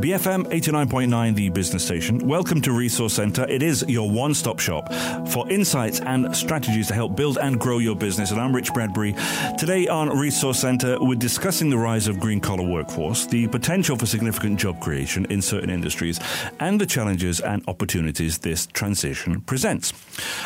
BFM 0.03 0.51
89.9, 0.51 1.33
the 1.33 1.48
business 1.48 1.86
station. 1.86 2.17
Welcome 2.27 2.60
to 2.63 2.74
Resource 2.74 3.13
Center. 3.13 3.48
It 3.48 3.63
is 3.63 3.86
your 3.88 4.12
one 4.12 4.33
stop 4.33 4.60
shop 4.60 4.93
for 5.29 5.50
insights 5.50 6.01
and 6.01 6.36
strategies 6.36 6.89
to 6.89 6.93
help 6.93 7.15
build 7.15 7.38
and 7.38 7.57
grow 7.57 7.77
your 7.77 7.95
business. 7.95 8.31
And 8.31 8.41
I'm 8.41 8.53
Rich 8.53 8.74
Bradbury. 8.74 9.15
Today 9.57 9.88
on 9.88 10.10
Resource 10.10 10.60
Center, 10.60 10.98
we're 11.00 11.15
discussing 11.15 11.69
the 11.69 11.77
rise 11.77 12.10
of 12.10 12.19
green 12.19 12.41
collar 12.41 12.65
workforce, 12.65 13.27
the 13.27 13.48
potential 13.48 13.95
for 13.95 14.05
significant 14.05 14.60
job 14.60 14.81
creation 14.81 15.25
in 15.29 15.41
certain 15.41 15.69
industries, 15.69 16.19
and 16.60 16.81
the 16.81 16.86
challenges 16.86 17.39
and 17.39 17.63
opportunities 17.69 18.39
this 18.39 18.65
transition 18.65 19.39
presents. 19.39 19.93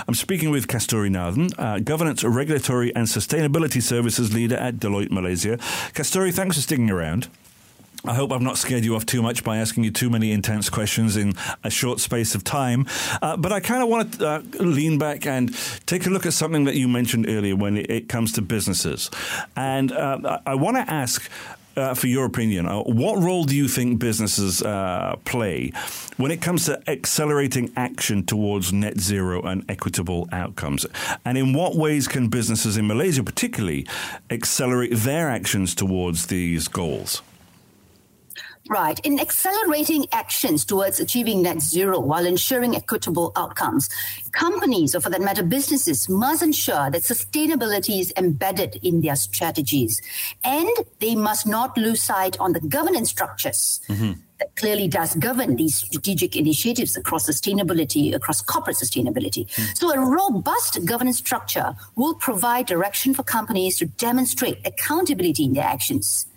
I'm 0.07 0.13
speaking 0.13 0.51
with 0.51 0.67
Kasturi 0.67 1.09
Nathan, 1.09 1.49
uh, 1.57 1.79
Governance, 1.79 2.23
Regulatory, 2.23 2.95
and 2.95 3.07
Sustainability 3.07 3.81
Services 3.81 4.35
Leader 4.35 4.57
at 4.57 4.75
Deloitte 4.75 5.09
Malaysia. 5.09 5.57
Kasturi, 5.95 6.31
thanks 6.31 6.57
for 6.57 6.61
sticking 6.61 6.91
around. 6.91 7.27
I 8.07 8.13
hope 8.13 8.31
I've 8.31 8.41
not 8.41 8.57
scared 8.57 8.85
you 8.85 8.95
off 8.95 9.05
too 9.05 9.21
much 9.21 9.43
by 9.43 9.57
asking 9.57 9.83
you 9.83 9.91
too 9.91 10.09
many 10.09 10.31
intense 10.31 10.69
questions 10.69 11.17
in 11.17 11.33
a 11.63 11.69
short 11.69 11.99
space 11.99 12.35
of 12.35 12.43
time. 12.43 12.85
Uh, 13.21 13.35
but 13.35 13.51
I 13.51 13.59
kind 13.59 13.83
of 13.83 13.89
want 13.89 14.13
to 14.13 14.27
uh, 14.27 14.41
lean 14.59 14.97
back 14.97 15.25
and 15.25 15.53
take 15.85 16.05
a 16.05 16.09
look 16.09 16.25
at 16.25 16.33
something 16.33 16.63
that 16.63 16.75
you 16.75 16.87
mentioned 16.87 17.27
earlier 17.27 17.55
when 17.55 17.77
it, 17.77 17.89
it 17.89 18.09
comes 18.09 18.31
to 18.33 18.41
businesses. 18.41 19.11
And 19.55 19.91
uh, 19.91 20.39
I 20.45 20.55
want 20.55 20.77
to 20.77 20.89
ask 20.89 21.29
uh, 21.77 21.93
for 21.93 22.07
your 22.07 22.25
opinion, 22.25 22.65
uh, 22.65 22.79
what 22.81 23.21
role 23.21 23.43
do 23.43 23.55
you 23.55 23.67
think 23.67 23.99
businesses 23.99 24.63
uh, 24.63 25.15
play 25.25 25.71
when 26.17 26.31
it 26.31 26.41
comes 26.41 26.65
to 26.65 26.81
accelerating 26.89 27.71
action 27.75 28.25
towards 28.25 28.73
net 28.73 28.99
zero 28.99 29.41
and 29.43 29.63
equitable 29.69 30.27
outcomes? 30.31 30.85
And 31.23 31.37
in 31.37 31.53
what 31.53 31.75
ways 31.75 32.07
can 32.07 32.29
businesses 32.29 32.77
in 32.77 32.87
Malaysia, 32.87 33.23
particularly, 33.23 33.85
accelerate 34.29 34.93
their 34.95 35.29
actions 35.29 35.75
towards 35.75 36.27
these 36.27 36.67
goals? 36.67 37.21
Right. 38.69 38.99
In 39.05 39.19
accelerating 39.19 40.07
actions 40.11 40.65
towards 40.65 40.99
achieving 40.99 41.41
net 41.41 41.61
zero 41.61 41.99
while 41.99 42.25
ensuring 42.25 42.75
equitable 42.75 43.31
outcomes, 43.35 43.89
companies, 44.31 44.95
or 44.95 44.99
for 44.99 45.09
that 45.09 45.21
matter, 45.21 45.43
businesses, 45.43 46.09
must 46.09 46.43
ensure 46.43 46.89
that 46.91 47.03
sustainability 47.03 47.99
is 47.99 48.11
embedded 48.17 48.79
in 48.83 49.01
their 49.01 49.15
strategies. 49.15 50.01
And 50.43 50.69
they 50.99 51.15
must 51.15 51.47
not 51.47 51.77
lose 51.77 52.03
sight 52.03 52.37
on 52.39 52.53
the 52.53 52.59
governance 52.59 53.09
structures. 53.09 53.79
Mm-hmm. 53.87 54.13
That 54.39 54.55
clearly 54.55 54.87
does 54.87 55.15
govern 55.15 55.55
these 55.55 55.77
strategic 55.77 56.35
initiatives 56.35 56.95
across 56.95 57.27
sustainability, 57.27 58.13
across 58.13 58.39
corporate 58.39 58.77
sustainability. 58.77 59.47
Mm. 59.47 59.75
So, 59.75 59.91
a 59.91 59.99
robust 59.99 60.85
governance 60.85 61.17
structure 61.17 61.73
will 61.95 62.13
provide 62.13 62.67
direction 62.67 63.15
for 63.15 63.23
companies 63.23 63.79
to 63.79 63.87
demonstrate 63.87 64.59
accountability 64.63 65.45
in 65.45 65.53
their 65.53 65.63
actions. 65.63 66.27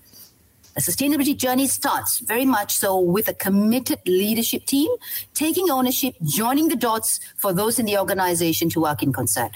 A 0.76 0.80
sustainability 0.80 1.36
journey 1.36 1.66
starts 1.66 2.20
very 2.20 2.44
much 2.44 2.76
so 2.76 2.98
with 2.98 3.28
a 3.28 3.34
committed 3.34 3.98
leadership 4.06 4.66
team 4.66 4.88
taking 5.34 5.70
ownership, 5.70 6.14
joining 6.22 6.68
the 6.68 6.76
dots 6.76 7.18
for 7.36 7.52
those 7.52 7.78
in 7.78 7.86
the 7.86 7.98
organization 7.98 8.70
to 8.70 8.80
work 8.80 9.02
in 9.02 9.12
concert. 9.12 9.50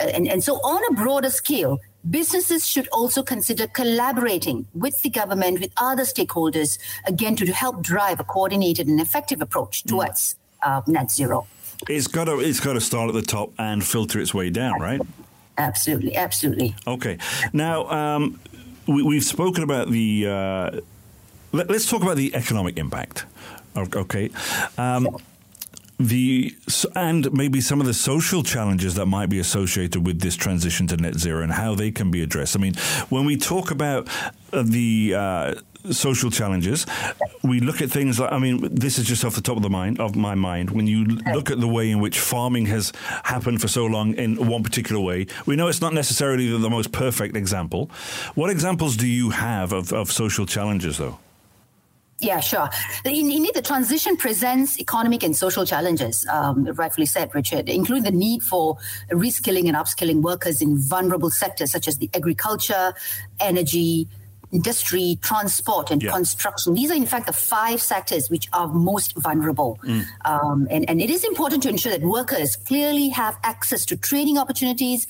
Uh, 0.00 0.06
and, 0.06 0.26
and 0.26 0.42
so, 0.42 0.54
on 0.56 0.82
a 0.90 1.02
broader 1.02 1.30
scale, 1.30 1.80
businesses 2.08 2.66
should 2.66 2.88
also 2.88 3.22
consider 3.22 3.66
collaborating 3.66 4.66
with 4.74 5.00
the 5.02 5.10
government, 5.10 5.60
with 5.60 5.72
other 5.76 6.04
stakeholders, 6.04 6.78
again, 7.06 7.36
to, 7.36 7.44
to 7.44 7.52
help 7.52 7.82
drive 7.82 8.18
a 8.18 8.24
coordinated 8.24 8.88
and 8.88 9.00
effective 9.00 9.42
approach 9.42 9.84
mm. 9.84 9.88
towards 9.88 10.36
uh, 10.62 10.80
net 10.86 11.10
zero. 11.10 11.46
It's 11.88 12.06
got 12.06 12.24
to 12.24 12.40
it's 12.40 12.60
got 12.60 12.74
to 12.74 12.80
start 12.80 13.08
at 13.08 13.14
the 13.14 13.22
top 13.22 13.52
and 13.58 13.84
filter 13.84 14.18
its 14.18 14.32
way 14.32 14.48
down, 14.48 14.80
right? 14.80 15.00
Absolutely, 15.58 16.16
absolutely. 16.16 16.74
Okay. 16.86 17.18
Now, 17.52 17.88
um, 17.88 18.40
we, 18.86 19.16
have 19.16 19.24
spoken 19.24 19.62
about 19.62 19.90
the. 19.90 20.26
Uh, 20.26 20.80
let, 21.52 21.70
us 21.70 21.86
talk 21.86 22.02
about 22.02 22.16
the 22.16 22.34
economic 22.34 22.78
impact. 22.78 23.26
Okay. 23.76 24.30
Um, 24.78 25.16
the 25.98 26.56
and 26.96 27.32
maybe 27.32 27.60
some 27.60 27.80
of 27.80 27.86
the 27.86 27.94
social 27.94 28.42
challenges 28.42 28.94
that 28.96 29.06
might 29.06 29.28
be 29.28 29.38
associated 29.38 30.04
with 30.06 30.20
this 30.20 30.34
transition 30.36 30.86
to 30.88 30.96
net 30.96 31.14
zero 31.14 31.42
and 31.42 31.52
how 31.52 31.74
they 31.74 31.90
can 31.90 32.10
be 32.10 32.22
addressed. 32.22 32.56
I 32.56 32.60
mean, 32.60 32.74
when 33.08 33.24
we 33.24 33.36
talk 33.36 33.70
about 33.70 34.08
the 34.52 35.14
uh, 35.14 35.54
social 35.90 36.30
challenges. 36.30 36.86
We 37.42 37.60
look 37.60 37.82
at 37.82 37.90
things 37.90 38.18
like, 38.18 38.32
I 38.32 38.38
mean, 38.38 38.74
this 38.74 38.98
is 38.98 39.06
just 39.06 39.24
off 39.24 39.34
the 39.34 39.42
top 39.42 39.56
of 39.56 39.62
the 39.62 39.70
mind 39.70 40.00
of 40.00 40.16
my 40.16 40.34
mind. 40.34 40.70
When 40.70 40.86
you 40.86 41.04
look 41.04 41.50
at 41.50 41.60
the 41.60 41.68
way 41.68 41.90
in 41.90 42.00
which 42.00 42.18
farming 42.18 42.66
has 42.66 42.92
happened 43.24 43.60
for 43.60 43.68
so 43.68 43.86
long 43.86 44.14
in 44.14 44.46
one 44.46 44.62
particular 44.62 45.00
way, 45.00 45.26
we 45.46 45.56
know 45.56 45.68
it's 45.68 45.80
not 45.80 45.92
necessarily 45.92 46.48
the 46.48 46.70
most 46.70 46.92
perfect 46.92 47.36
example. 47.36 47.90
What 48.34 48.50
examples 48.50 48.96
do 48.96 49.06
you 49.06 49.30
have 49.30 49.72
of, 49.72 49.92
of 49.92 50.10
social 50.10 50.46
challenges, 50.46 50.98
though? 50.98 51.18
Yeah, 52.20 52.40
sure. 52.40 52.70
Indeed, 53.04 53.54
the 53.54 53.60
transition 53.60 54.16
presents 54.16 54.80
economic 54.80 55.22
and 55.24 55.36
social 55.36 55.66
challenges, 55.66 56.26
um, 56.32 56.64
rightfully 56.64 57.06
said, 57.06 57.34
Richard, 57.34 57.68
including 57.68 58.04
the 58.04 58.12
need 58.12 58.42
for 58.42 58.78
reskilling 59.10 59.66
and 59.66 59.76
upskilling 59.76 60.22
workers 60.22 60.62
in 60.62 60.78
vulnerable 60.78 61.30
sectors 61.30 61.72
such 61.72 61.88
as 61.88 61.98
the 61.98 62.08
agriculture, 62.14 62.94
energy, 63.40 64.08
industry, 64.54 65.18
transport, 65.20 65.90
and 65.90 66.02
yeah. 66.02 66.12
construction. 66.12 66.74
These 66.74 66.90
are, 66.90 66.94
in 66.94 67.06
fact, 67.06 67.26
the 67.26 67.32
five 67.32 67.82
sectors 67.82 68.30
which 68.30 68.48
are 68.52 68.68
most 68.68 69.14
vulnerable. 69.16 69.78
Mm. 69.84 70.04
Um, 70.24 70.68
and, 70.70 70.88
and 70.88 71.02
it 71.02 71.10
is 71.10 71.24
important 71.24 71.62
to 71.64 71.68
ensure 71.68 71.92
that 71.92 72.02
workers 72.02 72.56
clearly 72.56 73.08
have 73.08 73.36
access 73.42 73.84
to 73.86 73.96
training 73.96 74.38
opportunities. 74.38 75.06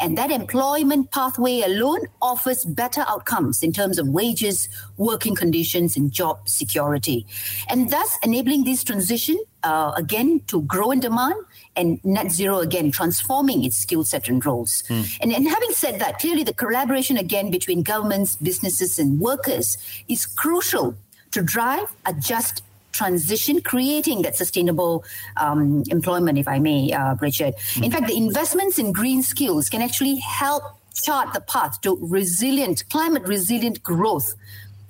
And 0.00 0.16
that 0.16 0.30
employment 0.30 1.10
pathway 1.10 1.62
alone 1.62 2.02
offers 2.22 2.64
better 2.64 3.04
outcomes 3.08 3.62
in 3.62 3.72
terms 3.72 3.98
of 3.98 4.06
wages, 4.08 4.68
working 4.96 5.34
conditions, 5.34 5.96
and 5.96 6.12
job 6.12 6.48
security. 6.48 7.26
And 7.68 7.90
thus 7.90 8.16
enabling 8.22 8.62
this 8.64 8.84
transition, 8.84 9.42
uh, 9.64 9.92
again, 9.96 10.40
to 10.46 10.62
grow 10.62 10.92
in 10.92 11.00
demand 11.00 11.34
and 11.78 11.88
net 12.04 12.28
zero 12.30 12.58
again 12.58 12.90
transforming 12.90 13.64
its 13.64 13.78
skill 13.84 14.04
set 14.04 14.28
and 14.28 14.44
roles. 14.44 14.72
Mm. 14.88 15.18
And, 15.22 15.32
and 15.36 15.48
having 15.56 15.72
said 15.82 15.94
that, 16.02 16.12
clearly 16.18 16.44
the 16.50 16.52
collaboration 16.64 17.16
again 17.16 17.50
between 17.50 17.82
governments, 17.92 18.36
businesses, 18.36 18.98
and 18.98 19.20
workers 19.20 19.78
is 20.08 20.26
crucial 20.26 20.86
to 21.30 21.40
drive 21.42 21.88
a 22.04 22.12
just 22.12 22.62
transition, 22.92 23.60
creating 23.60 24.22
that 24.22 24.34
sustainable 24.34 25.04
um, 25.36 25.84
employment, 25.88 26.36
if 26.36 26.48
I 26.48 26.58
may, 26.58 26.92
uh, 26.92 27.14
Richard. 27.20 27.54
Mm. 27.56 27.84
In 27.84 27.90
fact, 27.92 28.06
the 28.08 28.16
investments 28.16 28.78
in 28.78 28.92
green 28.92 29.22
skills 29.22 29.68
can 29.68 29.80
actually 29.82 30.16
help 30.16 30.64
chart 31.04 31.32
the 31.32 31.40
path 31.40 31.80
to 31.82 31.96
resilient, 32.00 32.88
climate 32.90 33.22
resilient 33.22 33.82
growth 33.82 34.34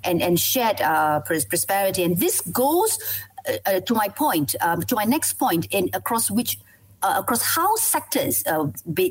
and, 0.04 0.22
and 0.22 0.40
shared 0.40 0.80
uh, 0.80 1.20
prosperity. 1.20 2.02
And 2.02 2.18
this 2.18 2.40
goes 2.40 2.98
uh, 3.46 3.52
uh, 3.66 3.80
to 3.80 3.94
my 3.94 4.08
point, 4.08 4.54
um, 4.60 4.80
to 4.82 4.94
my 4.94 5.04
next 5.04 5.34
point, 5.34 5.66
in 5.70 5.90
across 5.92 6.30
which 6.30 6.58
uh, 7.02 7.16
across 7.18 7.42
how 7.42 7.74
sectors, 7.76 8.44
uh, 8.46 8.66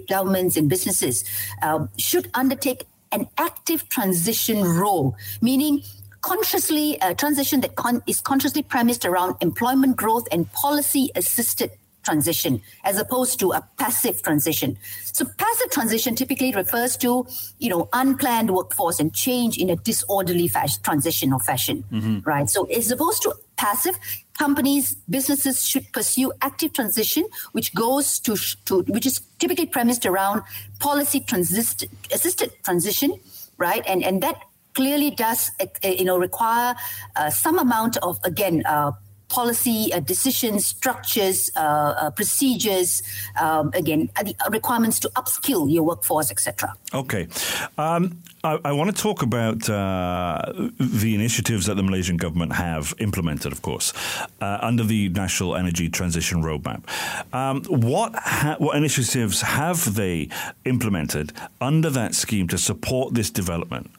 governments 0.07 0.57
and 0.57 0.69
businesses, 0.69 1.23
uh, 1.61 1.87
should 1.97 2.29
undertake 2.33 2.85
an 3.11 3.27
active 3.37 3.87
transition 3.89 4.63
role, 4.63 5.15
meaning 5.41 5.81
consciously 6.21 6.97
a 7.01 7.15
transition 7.15 7.61
that 7.61 7.75
con- 7.75 8.03
is 8.07 8.19
consciously 8.19 8.61
premised 8.61 9.05
around 9.05 9.35
employment 9.41 9.95
growth 9.95 10.27
and 10.31 10.51
policy 10.51 11.09
assisted 11.15 11.71
transition 12.03 12.61
as 12.85 12.97
opposed 12.97 13.37
to 13.39 13.51
a 13.51 13.61
passive 13.77 14.21
transition. 14.21 14.77
So 15.03 15.25
passive 15.25 15.71
transition 15.71 16.15
typically 16.15 16.53
refers 16.53 16.95
to, 16.97 17.27
you 17.59 17.69
know, 17.69 17.89
unplanned 17.91 18.49
workforce 18.51 18.99
and 18.99 19.13
change 19.13 19.57
in 19.57 19.69
a 19.69 19.75
disorderly 19.75 20.47
fashion, 20.47 20.81
transition 20.83 21.33
or 21.33 21.39
fashion, 21.39 21.83
mm-hmm. 21.91 22.19
right? 22.23 22.49
So 22.49 22.65
as 22.65 22.91
opposed 22.91 23.21
to 23.23 23.33
passive, 23.57 23.97
companies, 24.37 24.95
businesses 25.09 25.67
should 25.67 25.91
pursue 25.91 26.31
active 26.41 26.73
transition, 26.73 27.27
which 27.51 27.73
goes 27.73 28.19
to, 28.19 28.35
to 28.65 28.83
which 28.83 29.05
is 29.05 29.19
typically 29.39 29.65
premised 29.65 30.05
around 30.05 30.43
policy 30.79 31.19
transist, 31.19 31.85
assisted 32.13 32.51
transition, 32.63 33.19
right? 33.57 33.83
And 33.87 34.03
and 34.03 34.21
that 34.23 34.41
clearly 34.73 35.09
does 35.09 35.51
uh, 35.59 35.87
you 35.87 36.05
know 36.05 36.17
require 36.17 36.75
uh, 37.15 37.29
some 37.29 37.57
amount 37.57 37.97
of 37.97 38.19
again 38.23 38.63
uh, 38.65 38.91
policy 39.29 39.91
uh, 39.93 39.99
decisions, 39.99 40.65
structures, 40.65 41.51
uh, 41.55 41.59
uh, 41.59 42.09
procedures, 42.11 43.03
um, 43.39 43.71
again, 43.73 44.09
the 44.23 44.35
requirements 44.49 44.99
to 44.99 45.09
upskill 45.09 45.71
your 45.71 45.83
workforce, 45.83 46.31
etc. 46.31 46.73
Okay. 46.93 47.27
Um, 47.77 48.21
I, 48.43 48.59
I, 48.65 48.71
want 48.71 48.95
to 48.95 49.01
talk 49.01 49.23
about 49.23 49.69
uh, 49.69 50.41
the 50.79 51.15
initiatives 51.15 51.65
that 51.65 51.75
the 51.75 51.83
Malaysian 51.83 52.17
government 52.17 52.53
have 52.53 52.93
implemented, 52.99 53.51
of 53.51 53.61
course, 53.61 53.93
uh, 54.41 54.59
under 54.61 54.83
the 54.83 55.09
National 55.09 55.55
Energy 55.55 55.89
Transition 55.89 56.41
Roadmap. 56.43 56.83
Um, 57.33 57.63
what, 57.65 58.15
ha- 58.15 58.55
what 58.59 58.77
initiatives 58.77 59.41
have 59.41 59.95
they 59.95 60.29
implemented 60.65 61.33
under 61.59 61.89
that 61.89 62.15
scheme 62.15 62.47
to 62.49 62.57
support 62.57 63.15
this 63.15 63.29
development? 63.29 63.91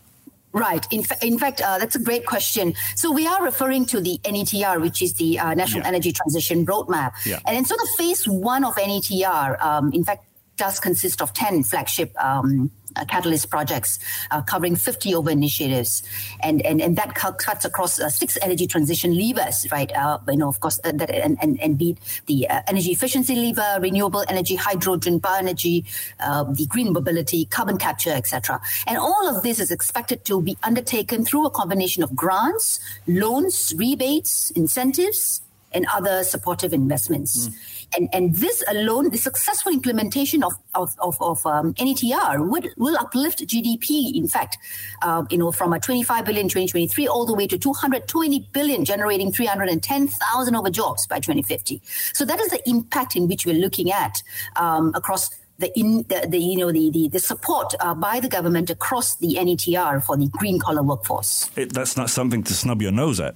Right. 0.53 0.87
In, 0.91 1.03
fa- 1.03 1.19
in 1.23 1.39
fact, 1.39 1.61
uh, 1.61 1.79
that's 1.79 1.95
a 1.95 2.03
great 2.03 2.27
question. 2.27 2.75
So 2.97 3.13
we 3.13 3.27
are 3.27 3.43
referring 3.43 3.85
to 3.87 4.01
the 4.01 4.19
NETR, 4.25 4.81
which 4.81 5.03
is 5.03 5.15
the 5.15 5.39
uh, 5.39 5.55
National 5.55 5.83
yeah. 5.83 5.89
Energy 5.89 6.13
Transition 6.13 6.65
Roadmap. 6.65 7.13
Yeah. 7.27 7.39
And 7.47 7.57
in 7.57 7.65
sort 7.65 7.81
of 7.81 7.89
phase 7.99 8.27
one 8.27 8.65
of 8.65 8.75
NETR, 8.77 9.63
um, 9.63 9.93
in 9.93 10.05
fact, 10.05 10.25
does 10.57 10.81
consist 10.81 11.23
of 11.23 11.33
10 11.33 11.63
flagship 11.63 12.13
um, 12.23 12.71
catalyst 13.05 13.51
projects 13.51 13.99
uh, 14.31 14.43
covering 14.43 14.77
50 14.77 15.15
over 15.15 15.31
initiatives. 15.31 16.03
And, 16.41 16.65
and, 16.65 16.81
and 16.81 16.97
that 16.97 17.15
cuts 17.15 17.65
across 17.65 18.01
uh, 18.01 18.09
six 18.09 18.39
energy 18.43 18.67
transition 18.67 19.17
levers, 19.17 19.67
right? 19.71 19.91
Uh, 19.95 20.19
you 20.29 20.37
know, 20.37 20.49
of 20.49 20.61
course, 20.61 20.81
uh, 20.85 20.93
that 20.93 21.11
and, 21.11 21.39
and, 21.43 21.61
and 21.61 21.79
be 21.79 21.97
the 22.27 22.49
uh, 22.49 22.63
energy 22.67 22.91
efficiency 22.91 23.35
lever, 23.35 23.79
renewable 23.81 24.25
energy, 24.29 24.57
hydrogen, 24.57 25.21
bioenergy, 25.21 25.85
the 26.19 26.67
green 26.67 26.93
mobility, 26.93 27.45
carbon 27.47 27.77
capture, 27.77 28.11
etc. 28.11 28.61
And 28.87 28.99
all 28.99 29.29
of 29.29 29.43
this 29.43 29.61
is 29.61 29.71
expected 29.71 30.25
to 30.27 30.43
be 30.43 30.57
undertaken 30.63 31.25
through 31.25 31.47
a 31.47 31.51
combination 31.51 32.03
of 32.03 32.15
grants, 32.15 32.81
loans, 33.07 33.75
rebates, 33.77 34.51
incentives, 34.53 35.41
and 35.73 35.87
other 35.95 36.25
supportive 36.25 36.73
investments. 36.73 37.49
Mm. 37.49 37.55
And, 37.97 38.09
and 38.13 38.35
this 38.35 38.63
alone, 38.69 39.11
the 39.11 39.19
successful 39.19 39.73
implementation 39.73 40.43
of, 40.45 40.55
of, 40.75 40.95
of, 40.99 41.17
of 41.21 41.45
um, 41.47 41.75
NETR 41.75 42.49
would, 42.49 42.71
will 42.77 42.97
uplift 42.99 43.47
GDP, 43.47 44.15
in 44.15 44.29
fact, 44.29 44.59
uh, 45.03 45.25
you 45.31 45.39
know, 45.39 45.53
from 45.53 45.73
a 45.73 45.81
25 45.81 46.25
billion 46.25 46.39
in 46.45 46.49
2023 46.49 47.09
all 47.09 47.27
the 47.27 47.35
way 47.35 47.47
to 47.47 47.59
220 47.59 48.49
billion, 48.53 48.85
generating 48.85 49.33
310,000 49.33 50.57
over 50.57 50.71
jobs 50.71 51.07
by 51.07 51.17
2050. 51.17 51.81
So 52.13 52.25
that 52.25 52.41
is 52.41 52.51
the 52.51 52.69
impact 52.69 53.17
in 53.17 53.29
which 53.29 53.47
we're 53.47 53.55
looking 53.55 53.91
at 53.91 54.23
um, 54.57 54.93
across 54.95 55.31
the, 55.59 55.77
in, 55.79 56.05
the, 56.09 56.27
the, 56.29 56.39
you 56.39 56.57
know 56.57 56.71
the 56.71 56.89
the, 56.91 57.09
the 57.09 57.19
support 57.19 57.75
uh, 57.81 57.93
by 57.93 58.21
the 58.21 58.29
government 58.29 58.71
across 58.71 59.17
the 59.17 59.35
NETR 59.35 60.05
for 60.05 60.17
the 60.17 60.29
green 60.29 60.61
collar 60.61 60.85
workforce. 60.85 61.51
It, 61.57 61.73
that's 61.73 61.97
not 61.97 62.11
something 62.11 62.45
to 62.45 62.55
snub 62.55 62.81
your 62.81 62.93
nose 62.93 63.19
at. 63.19 63.35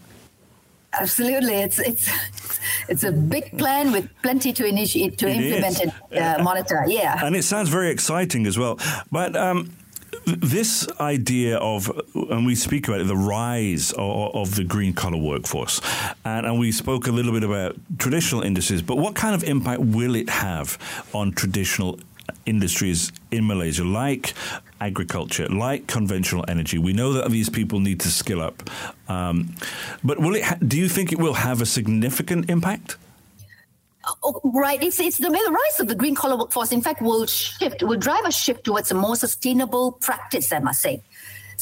Absolutely, 1.01 1.55
it's 1.55 1.79
it's 1.79 2.11
it's 2.89 3.05
a 3.05 3.13
big 3.13 3.57
plan 3.59 3.93
with 3.93 4.09
plenty 4.23 4.53
to 4.53 4.67
initiate 4.67 5.19
to 5.19 5.29
it 5.29 5.37
implement 5.37 5.75
is. 5.75 5.93
and 6.11 6.41
uh, 6.41 6.43
monitor. 6.43 6.85
Yeah, 6.87 7.25
and 7.25 7.35
it 7.35 7.45
sounds 7.45 7.69
very 7.69 7.91
exciting 7.91 8.47
as 8.47 8.59
well. 8.59 8.79
But 9.11 9.35
um, 9.37 9.73
this 10.27 10.87
idea 11.01 11.57
of, 11.59 11.91
and 12.15 12.47
we 12.47 12.55
speak 12.55 12.89
about 12.89 13.01
it, 13.01 13.07
the 13.07 13.17
rise 13.17 13.93
of, 13.93 14.35
of 14.35 14.55
the 14.57 14.65
green 14.65 14.93
collar 14.93 15.17
workforce, 15.17 15.81
and, 16.25 16.47
and, 16.47 16.59
we 16.59 16.71
spoke 16.71 17.07
a 17.07 17.13
little 17.13 17.33
bit 17.33 17.43
about 17.43 17.77
traditional 17.99 18.43
industries. 18.43 18.83
But 18.83 18.99
what 18.99 19.15
kind 19.15 19.35
of 19.35 19.43
impact 19.45 19.81
will 19.81 20.15
it 20.15 20.29
have 20.29 20.79
on 21.13 21.33
traditional 21.33 21.99
industries 22.47 23.13
in 23.31 23.47
Malaysia, 23.47 23.85
like 23.85 24.35
agriculture, 24.81 25.49
like 25.49 25.87
conventional 25.87 26.45
energy. 26.49 26.79
We 26.79 26.93
know 26.93 27.13
that 27.15 27.31
these 27.31 27.49
people 27.49 27.81
need 27.81 28.01
to 28.01 28.09
skill 28.09 28.43
up, 28.43 28.69
um, 29.09 29.55
but 30.03 30.19
will 30.19 30.35
it? 30.35 30.45
Ha- 30.45 30.59
do 30.67 30.79
you 30.79 30.89
think 30.89 31.13
it 31.13 31.19
will 31.19 31.35
have 31.35 31.61
a 31.61 31.67
significant 31.67 32.51
impact? 32.51 32.97
Oh, 34.25 34.41
right, 34.43 34.83
it's 34.83 34.99
it's 34.99 35.19
the, 35.19 35.31
the 35.31 35.53
rise 35.53 35.81
of 35.81 35.87
the 35.87 35.95
green 35.95 36.15
collar 36.15 36.37
workforce. 36.37 36.73
In 36.73 36.83
fact, 36.83 37.01
will 37.01 37.27
shift, 37.27 37.83
will 37.83 37.99
drive 37.99 38.25
a 38.25 38.33
shift 38.33 38.65
towards 38.65 38.91
a 38.91 38.95
more 38.95 39.15
sustainable 39.15 39.93
practice. 39.93 40.53
I 40.53 40.59
must 40.59 40.83
say. 40.83 41.03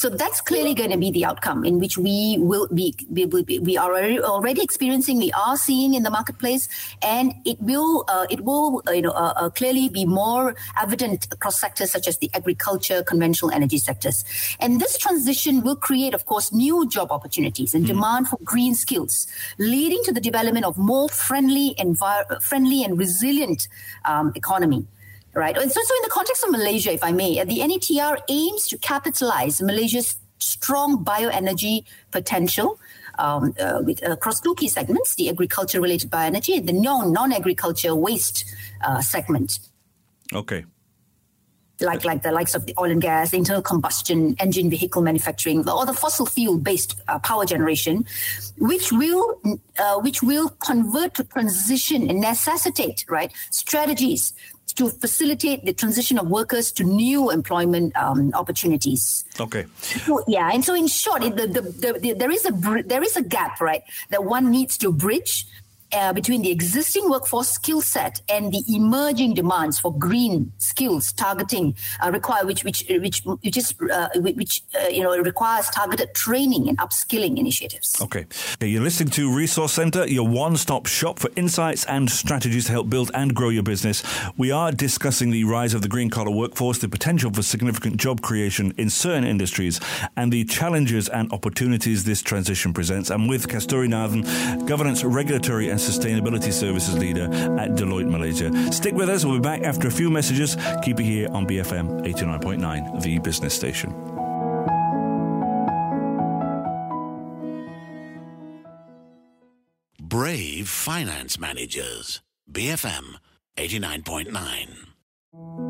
So 0.00 0.08
that's 0.08 0.40
clearly 0.40 0.72
going 0.72 0.92
to 0.92 0.96
be 0.96 1.10
the 1.10 1.26
outcome 1.26 1.62
in 1.62 1.78
which 1.78 1.98
we 1.98 2.38
will 2.40 2.68
be, 2.68 2.94
we, 3.10 3.26
will 3.26 3.44
be, 3.44 3.58
we 3.58 3.76
are 3.76 3.94
already 3.94 4.62
experiencing, 4.62 5.18
we 5.18 5.30
are 5.32 5.58
seeing 5.58 5.92
in 5.92 6.04
the 6.04 6.10
marketplace, 6.10 6.70
and 7.02 7.34
it 7.44 7.60
will, 7.60 8.06
uh, 8.08 8.24
it 8.30 8.40
will, 8.40 8.82
uh, 8.88 8.92
you 8.92 9.02
know, 9.02 9.10
uh, 9.10 9.34
uh, 9.36 9.50
clearly 9.50 9.90
be 9.90 10.06
more 10.06 10.54
evident 10.80 11.28
across 11.30 11.60
sectors 11.60 11.90
such 11.90 12.08
as 12.08 12.16
the 12.16 12.30
agriculture, 12.32 13.02
conventional 13.02 13.50
energy 13.50 13.76
sectors. 13.76 14.24
And 14.58 14.80
this 14.80 14.96
transition 14.96 15.60
will 15.60 15.76
create, 15.76 16.14
of 16.14 16.24
course, 16.24 16.50
new 16.50 16.88
job 16.88 17.12
opportunities 17.12 17.74
and 17.74 17.84
mm. 17.84 17.88
demand 17.88 18.28
for 18.28 18.38
green 18.42 18.74
skills, 18.74 19.26
leading 19.58 20.02
to 20.04 20.14
the 20.14 20.20
development 20.22 20.64
of 20.64 20.78
more 20.78 21.10
friendly, 21.10 21.74
envir- 21.78 22.40
friendly 22.42 22.84
and 22.84 22.98
resilient 22.98 23.68
um, 24.06 24.32
economy 24.34 24.86
right? 25.34 25.56
So, 25.56 25.68
so 25.68 25.96
in 25.96 26.02
the 26.02 26.10
context 26.10 26.44
of 26.44 26.50
Malaysia, 26.50 26.92
if 26.92 27.04
I 27.04 27.12
may, 27.12 27.42
the 27.44 27.58
NETR 27.58 28.18
aims 28.28 28.68
to 28.68 28.78
capitalize 28.78 29.62
Malaysia's 29.62 30.16
strong 30.38 31.04
bioenergy 31.04 31.84
potential 32.10 32.78
um, 33.18 33.54
uh, 33.60 33.80
with, 33.84 34.06
uh, 34.06 34.12
across 34.12 34.40
two 34.40 34.54
key 34.54 34.68
segments: 34.68 35.14
the 35.14 35.28
agriculture-related 35.28 36.10
bioenergy 36.10 36.56
and 36.56 36.68
the 36.68 36.72
non 36.72 37.12
non-agriculture 37.12 37.94
waste 37.94 38.44
uh, 38.84 39.00
segment. 39.00 39.60
Okay. 40.32 40.64
Like, 41.82 42.04
like 42.04 42.22
the 42.22 42.30
likes 42.30 42.54
of 42.54 42.66
the 42.66 42.74
oil 42.78 42.90
and 42.90 43.00
gas, 43.00 43.32
internal 43.32 43.62
combustion 43.62 44.36
engine 44.38 44.68
vehicle 44.68 45.00
manufacturing, 45.00 45.66
or 45.66 45.86
the 45.86 45.94
fossil 45.94 46.26
fuel 46.26 46.58
based 46.58 47.00
uh, 47.08 47.18
power 47.20 47.46
generation, 47.46 48.04
which 48.58 48.92
will 48.92 49.40
uh, 49.78 49.98
which 50.00 50.22
will 50.22 50.50
convert 50.62 51.14
to 51.14 51.24
transition 51.24 52.10
and 52.10 52.20
necessitate 52.20 53.06
right 53.08 53.32
strategies 53.50 54.34
to 54.74 54.88
facilitate 54.88 55.64
the 55.64 55.72
transition 55.72 56.18
of 56.18 56.28
workers 56.28 56.72
to 56.72 56.84
new 56.84 57.30
employment 57.30 57.96
um, 57.96 58.32
opportunities. 58.34 59.24
Okay. 59.38 59.66
So, 59.80 60.22
yeah, 60.26 60.50
and 60.52 60.64
so 60.64 60.74
in 60.74 60.86
short, 60.86 61.22
the, 61.22 61.46
the, 61.46 61.98
the, 62.00 62.14
there 62.14 62.30
is 62.30 62.44
a 62.46 62.52
there 62.84 63.02
is 63.02 63.16
a 63.16 63.22
gap, 63.22 63.60
right, 63.60 63.82
that 64.10 64.24
one 64.24 64.50
needs 64.50 64.76
to 64.78 64.92
bridge 64.92 65.46
uh, 65.92 66.12
between 66.12 66.42
the 66.42 66.50
existing 66.50 67.08
workforce 67.08 67.50
skill 67.50 67.80
set 67.80 68.20
and 68.28 68.52
the 68.52 68.62
emerging 68.68 69.34
demands 69.34 69.78
for 69.78 69.96
green 69.96 70.52
skills 70.58 71.12
targeting 71.12 71.74
uh, 72.02 72.10
require 72.10 72.46
which 72.46 72.64
which 72.64 72.84
which 72.88 73.22
which 73.24 73.56
is 73.56 73.74
uh, 73.92 74.08
which 74.16 74.62
uh, 74.80 74.88
you 74.88 75.02
know 75.02 75.16
requires 75.18 75.68
targeted 75.68 76.14
training 76.14 76.68
and 76.68 76.78
upskilling 76.78 77.38
initiatives. 77.38 78.00
Okay. 78.00 78.26
you're 78.60 78.82
listening 78.82 79.10
to 79.10 79.34
Resource 79.34 79.72
Center, 79.72 80.06
your 80.06 80.26
one-stop 80.28 80.86
shop 80.86 81.18
for 81.18 81.30
insights 81.36 81.84
and 81.86 82.10
strategies 82.10 82.66
to 82.66 82.72
help 82.72 82.88
build 82.88 83.10
and 83.14 83.34
grow 83.34 83.48
your 83.48 83.62
business. 83.62 84.02
We 84.36 84.50
are 84.50 84.72
discussing 84.72 85.30
the 85.30 85.44
rise 85.44 85.74
of 85.74 85.82
the 85.82 85.88
green 85.88 86.10
collar 86.10 86.30
workforce, 86.30 86.78
the 86.78 86.88
potential 86.88 87.32
for 87.32 87.42
significant 87.42 87.96
job 87.96 88.20
creation 88.22 88.72
in 88.76 88.90
certain 88.90 89.24
industries, 89.24 89.80
and 90.16 90.32
the 90.32 90.44
challenges 90.44 91.08
and 91.08 91.32
opportunities 91.32 92.04
this 92.04 92.22
transition 92.22 92.72
presents. 92.72 93.10
I'm 93.10 93.26
with 93.28 93.48
Kasturi 93.48 93.90
governance, 94.66 95.02
regulatory, 95.04 95.68
and 95.68 95.79
Sustainability 95.80 96.52
Services 96.52 96.98
Leader 96.98 97.24
at 97.58 97.70
Deloitte 97.70 98.10
Malaysia. 98.10 98.50
Stick 98.72 98.94
with 98.94 99.08
us. 99.08 99.24
We'll 99.24 99.36
be 99.36 99.40
back 99.40 99.62
after 99.62 99.88
a 99.88 99.90
few 99.90 100.10
messages. 100.10 100.56
Keep 100.82 101.00
it 101.00 101.04
here 101.04 101.28
on 101.32 101.46
BFM 101.46 102.04
89.9, 102.04 103.02
the 103.02 103.18
business 103.18 103.54
station. 103.54 103.94
Brave 110.00 110.68
Finance 110.68 111.38
Managers, 111.38 112.20
BFM 112.50 113.16
89.9. 113.56 115.69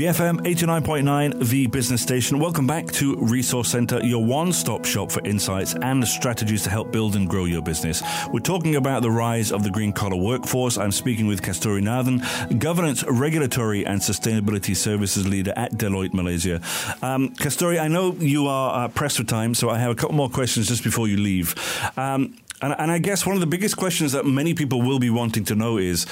BFM 0.00 0.38
89.9, 0.46 1.46
the 1.50 1.66
business 1.66 2.00
station. 2.00 2.38
Welcome 2.38 2.66
back 2.66 2.86
to 2.92 3.16
Resource 3.16 3.68
Center, 3.68 4.02
your 4.02 4.24
one 4.24 4.50
stop 4.50 4.86
shop 4.86 5.12
for 5.12 5.20
insights 5.26 5.74
and 5.74 6.08
strategies 6.08 6.62
to 6.62 6.70
help 6.70 6.90
build 6.90 7.16
and 7.16 7.28
grow 7.28 7.44
your 7.44 7.60
business. 7.60 8.02
We're 8.32 8.40
talking 8.40 8.76
about 8.76 9.02
the 9.02 9.10
rise 9.10 9.52
of 9.52 9.62
the 9.62 9.68
green 9.68 9.92
collar 9.92 10.16
workforce. 10.16 10.78
I'm 10.78 10.90
speaking 10.90 11.26
with 11.26 11.42
Kasturi 11.42 11.82
Nathan, 11.82 12.58
Governance, 12.58 13.04
Regulatory 13.04 13.84
and 13.84 14.00
Sustainability 14.00 14.74
Services 14.74 15.28
Leader 15.28 15.52
at 15.54 15.72
Deloitte 15.72 16.14
Malaysia. 16.14 16.62
Um, 17.02 17.34
Kasturi, 17.34 17.78
I 17.78 17.88
know 17.88 18.14
you 18.14 18.46
are 18.46 18.86
uh, 18.86 18.88
pressed 18.88 19.18
for 19.18 19.24
time, 19.24 19.52
so 19.52 19.68
I 19.68 19.80
have 19.80 19.90
a 19.90 19.94
couple 19.94 20.16
more 20.16 20.30
questions 20.30 20.68
just 20.68 20.82
before 20.82 21.08
you 21.08 21.18
leave. 21.18 21.54
Um, 21.98 22.38
and, 22.62 22.74
and 22.78 22.90
I 22.90 22.98
guess 22.98 23.26
one 23.26 23.34
of 23.34 23.40
the 23.40 23.46
biggest 23.46 23.76
questions 23.76 24.12
that 24.12 24.26
many 24.26 24.54
people 24.54 24.82
will 24.82 24.98
be 24.98 25.10
wanting 25.10 25.44
to 25.44 25.54
know 25.54 25.78
is 25.78 26.06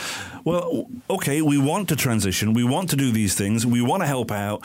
well, 0.45 0.87
okay, 1.11 1.43
we 1.43 1.59
want 1.59 1.89
to 1.91 1.97
transition, 1.97 2.53
we 2.53 2.65
want 2.65 2.91
to 2.91 2.97
do 2.97 3.11
these 3.13 3.35
things, 3.35 3.67
we 3.67 3.83
want 3.83 4.03
to 4.03 4.07
help 4.07 4.31
out. 4.31 4.65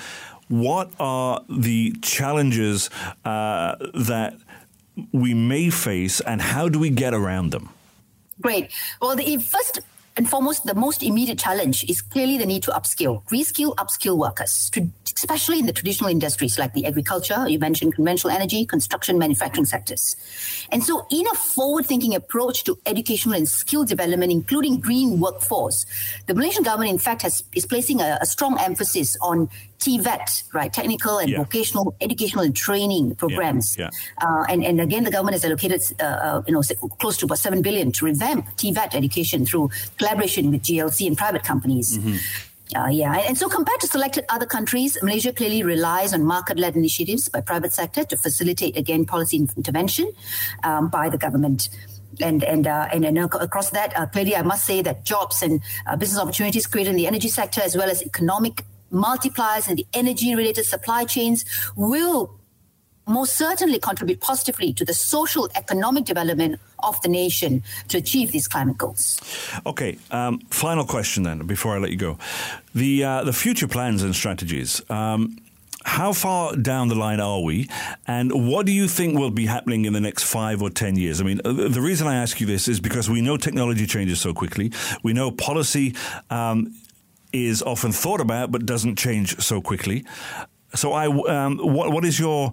What 0.50 0.92
are 1.00 1.42
the 1.50 1.94
challenges 2.02 2.90
uh, 3.26 3.76
that 3.94 4.36
we 5.12 5.34
may 5.34 5.70
face, 5.70 6.20
and 6.20 6.42
how 6.42 6.70
do 6.70 6.80
we 6.80 6.90
get 6.90 7.14
around 7.14 7.52
them? 7.52 7.70
Great. 8.42 8.72
Well, 9.02 9.16
the 9.16 9.38
first 9.38 9.80
and 10.16 10.30
foremost, 10.30 10.66
the 10.66 10.76
most 10.76 11.02
immediate 11.02 11.40
challenge 11.40 11.84
is 11.86 12.02
clearly 12.02 12.38
the 12.38 12.46
need 12.46 12.64
to 12.64 12.72
upskill, 12.72 13.24
reskill, 13.30 13.74
upskill 13.76 14.18
workers, 14.18 14.70
to, 14.72 14.90
especially 15.24 15.58
in 15.58 15.66
the 15.66 15.72
traditional 15.72 16.10
industries 16.10 16.60
like 16.60 16.74
the 16.74 16.86
agriculture, 16.86 17.48
you 17.48 17.58
mentioned 17.58 17.96
conventional 17.96 18.30
energy, 18.34 18.66
construction, 18.66 19.18
manufacturing 19.18 19.66
sectors. 19.66 20.18
And 20.70 20.84
so, 20.84 21.08
in 21.10 21.26
a 21.32 21.36
forward 21.36 21.86
thinking 21.86 22.14
approach 22.14 22.66
to 22.66 22.78
educational 22.86 23.36
and 23.36 23.48
skill 23.48 23.86
development, 23.86 24.34
including 24.34 24.82
green 24.82 25.22
workforce, 25.22 25.86
the 26.28 26.34
Malaysian 26.34 26.64
government, 26.64 26.92
in 26.92 26.98
fact, 26.98 27.22
has, 27.22 27.42
is 27.56 27.66
placing 27.66 28.02
a, 28.02 28.18
a 28.20 28.26
strong 28.26 28.60
emphasis 28.60 29.16
on 29.22 29.50
TVET, 29.80 30.44
right? 30.54 30.72
Technical 30.72 31.20
and 31.20 31.30
yeah. 31.30 31.38
vocational 31.38 31.96
educational 32.02 32.44
and 32.44 32.56
training 32.56 33.16
programs. 33.16 33.78
Yeah. 33.78 33.90
Yeah. 34.22 34.28
Uh, 34.28 34.44
and, 34.50 34.64
and 34.64 34.82
again, 34.82 35.04
the 35.06 35.12
government 35.12 35.36
has 35.36 35.46
allocated, 35.46 35.82
uh, 36.02 36.04
uh, 36.04 36.42
you 36.48 36.54
know, 36.54 36.62
close 37.00 37.18
to 37.18 37.26
about 37.26 37.40
7 37.40 37.62
billion 37.62 37.92
to 37.94 38.06
revamp 38.06 38.46
TVET 38.58 38.94
education 38.94 39.46
through 39.46 39.70
collaboration 39.98 40.52
with 40.52 40.64
GLC 40.64 41.08
and 41.08 41.18
private 41.18 41.44
companies. 41.44 41.98
Mm-hmm. 41.98 42.18
Uh, 42.76 42.88
yeah, 42.88 43.14
and 43.28 43.38
so 43.38 43.48
compared 43.48 43.80
to 43.82 43.88
selected 43.88 44.26
other 44.30 44.46
countries, 44.46 44.98
Malaysia 45.04 45.32
clearly 45.32 45.62
relies 45.64 46.14
on 46.14 46.24
market-led 46.24 46.76
initiatives 46.76 47.30
by 47.30 47.40
private 47.40 47.72
sector 47.72 48.04
to 48.04 48.18
facilitate 48.18 48.76
again 48.76 49.06
policy 49.06 49.38
intervention 49.56 50.12
um, 50.64 50.90
by 50.90 51.10
the 51.10 51.18
government. 51.18 51.70
And 52.22 52.44
and 52.44 52.68
uh, 52.68 52.88
and, 52.94 53.06
and 53.06 53.18
across 53.18 53.72
that, 53.72 53.98
uh, 53.98 54.06
clearly, 54.06 54.36
I 54.36 54.44
must 54.44 54.66
say 54.66 54.82
that 54.84 55.04
jobs 55.04 55.42
and 55.42 55.62
uh, 55.88 55.96
business 55.96 56.20
opportunities 56.20 56.68
created 56.68 56.92
in 56.92 56.96
the 56.96 57.08
energy 57.08 57.30
sector, 57.30 57.62
as 57.62 57.76
well 57.76 57.90
as 57.90 58.04
economic 58.04 58.66
multipliers 58.92 59.68
in 59.68 59.76
the 59.76 59.88
energy-related 59.94 60.66
supply 60.66 61.06
chains, 61.06 61.44
will 61.76 62.40
most 63.08 63.38
certainly 63.38 63.80
contribute 63.80 64.22
positively 64.22 64.74
to 64.74 64.86
the 64.86 64.94
social 64.94 65.50
economic 65.56 66.06
development 66.06 66.60
of 66.80 67.02
the 67.02 67.10
nation 67.10 67.64
to 67.90 67.98
achieve 67.98 68.32
these 68.32 68.48
climate 68.48 68.78
goals. 68.78 69.20
Okay, 69.66 69.98
um, 70.12 70.40
final 70.50 70.86
question 70.86 71.24
then 71.24 71.46
before 71.46 71.76
I 71.76 71.80
let 71.80 71.92
you 71.92 71.98
go. 71.98 72.18
The 72.74 73.04
uh, 73.04 73.24
the 73.24 73.34
future 73.34 73.68
plans 73.68 74.04
and 74.04 74.16
strategies. 74.16 74.82
Um, 74.90 75.38
how 75.86 76.14
far 76.14 76.56
down 76.56 76.88
the 76.88 76.96
line 76.96 77.20
are 77.20 77.42
we? 77.42 77.68
And 78.08 78.48
what 78.48 78.66
do 78.66 78.72
you 78.72 78.88
think 78.88 79.20
will 79.20 79.32
be 79.32 79.46
happening 79.46 79.84
in 79.84 79.92
the 79.92 80.00
next 80.00 80.24
five 80.24 80.62
or 80.62 80.70
10 80.70 80.96
years? 80.96 81.20
I 81.20 81.26
mean, 81.26 81.42
uh, 81.44 81.52
the 81.52 81.82
reason 81.82 82.08
I 82.08 82.16
ask 82.16 82.40
you 82.40 82.48
this 82.48 82.70
is 82.70 82.80
because 82.80 83.10
we 83.10 83.22
know 83.22 83.36
technology 83.36 83.86
changes 83.86 84.22
so 84.22 84.34
quickly. 84.34 84.72
We 85.04 85.12
know 85.12 85.30
policy 85.30 85.94
um, 86.30 86.74
is 87.34 87.62
often 87.62 87.92
thought 87.92 88.22
about 88.22 88.52
but 88.52 88.66
doesn't 88.66 88.98
change 88.98 89.40
so 89.42 89.62
quickly. 89.62 90.06
So, 90.76 90.94
I, 90.94 91.06
um, 91.06 91.58
what, 91.60 91.92
what 91.92 92.06
is 92.06 92.20
your 92.20 92.52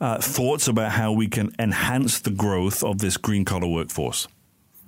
uh, 0.00 0.18
thoughts 0.18 0.68
about 0.68 0.92
how 0.92 1.12
we 1.12 1.28
can 1.28 1.54
enhance 1.58 2.20
the 2.20 2.30
growth 2.30 2.82
of 2.82 2.98
this 2.98 3.16
green 3.16 3.44
collar 3.44 3.68
workforce? 3.68 4.28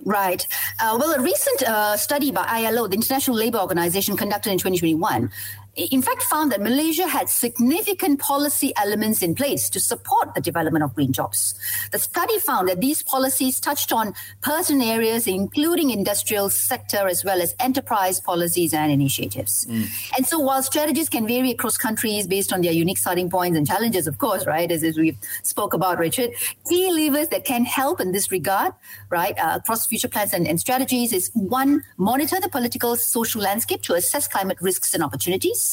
Right. 0.04 0.46
Uh, 0.82 0.98
well, 1.00 1.12
a 1.12 1.22
recent 1.22 1.62
uh, 1.62 1.96
study 1.96 2.30
by 2.30 2.44
ILO, 2.46 2.86
the 2.88 2.94
International 2.96 3.36
Labour 3.36 3.58
Organization, 3.58 4.16
conducted 4.16 4.50
in 4.50 4.58
2021, 4.58 5.30
in 5.76 6.02
fact 6.02 6.22
found 6.22 6.52
that 6.52 6.60
Malaysia 6.60 7.06
had 7.06 7.28
significant 7.28 8.20
policy 8.20 8.72
elements 8.76 9.22
in 9.22 9.34
place 9.34 9.68
to 9.70 9.80
support 9.80 10.34
the 10.34 10.40
development 10.40 10.84
of 10.84 10.94
green 10.94 11.12
jobs. 11.12 11.54
The 11.90 11.98
study 11.98 12.38
found 12.38 12.68
that 12.68 12.80
these 12.80 13.02
policies 13.02 13.60
touched 13.60 13.92
on 13.92 14.14
pertinent 14.40 14.84
areas, 14.84 15.26
including 15.26 15.90
industrial 15.90 16.50
sector 16.50 17.08
as 17.08 17.24
well 17.24 17.40
as 17.42 17.54
enterprise 17.58 18.20
policies 18.20 18.72
and 18.72 18.92
initiatives. 18.92 19.66
Mm. 19.66 19.88
And 20.16 20.26
so 20.26 20.38
while 20.38 20.62
strategies 20.62 21.08
can 21.08 21.26
vary 21.26 21.50
across 21.50 21.76
countries 21.76 22.26
based 22.26 22.52
on 22.52 22.60
their 22.60 22.72
unique 22.72 22.98
starting 22.98 23.28
points 23.30 23.56
and 23.58 23.66
challenges, 23.66 24.06
of 24.06 24.18
course, 24.18 24.46
right, 24.46 24.70
as, 24.70 24.84
as 24.84 24.96
we 24.96 25.16
spoke 25.42 25.74
about, 25.74 25.98
Richard, 25.98 26.30
key 26.68 26.90
levers 26.92 27.28
that 27.28 27.44
can 27.44 27.64
help 27.64 28.00
in 28.00 28.12
this 28.12 28.30
regard, 28.30 28.72
right, 29.10 29.36
uh, 29.38 29.56
across 29.56 29.86
future 29.86 30.08
plans 30.08 30.32
and, 30.32 30.46
and 30.46 30.60
strategies 30.60 31.12
is 31.12 31.30
one, 31.34 31.82
monitor 31.96 32.38
the 32.40 32.48
political 32.48 32.96
social 32.96 33.40
landscape 33.42 33.82
to 33.82 33.94
assess 33.94 34.28
climate 34.28 34.58
risks 34.60 34.94
and 34.94 35.02
opportunities. 35.02 35.63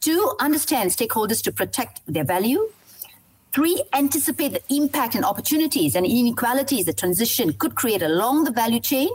Two, 0.00 0.22
understand 0.40 0.90
stakeholders 0.90 1.42
to 1.42 1.52
protect 1.52 2.00
their 2.06 2.24
value. 2.24 2.60
Three, 3.52 3.82
anticipate 3.92 4.52
the 4.52 4.62
impact 4.74 5.14
and 5.14 5.24
opportunities 5.24 5.94
and 5.96 6.04
inequalities 6.04 6.84
the 6.84 6.92
transition 6.92 7.52
could 7.54 7.74
create 7.74 8.02
along 8.02 8.44
the 8.44 8.52
value 8.52 8.80
chain. 8.80 9.08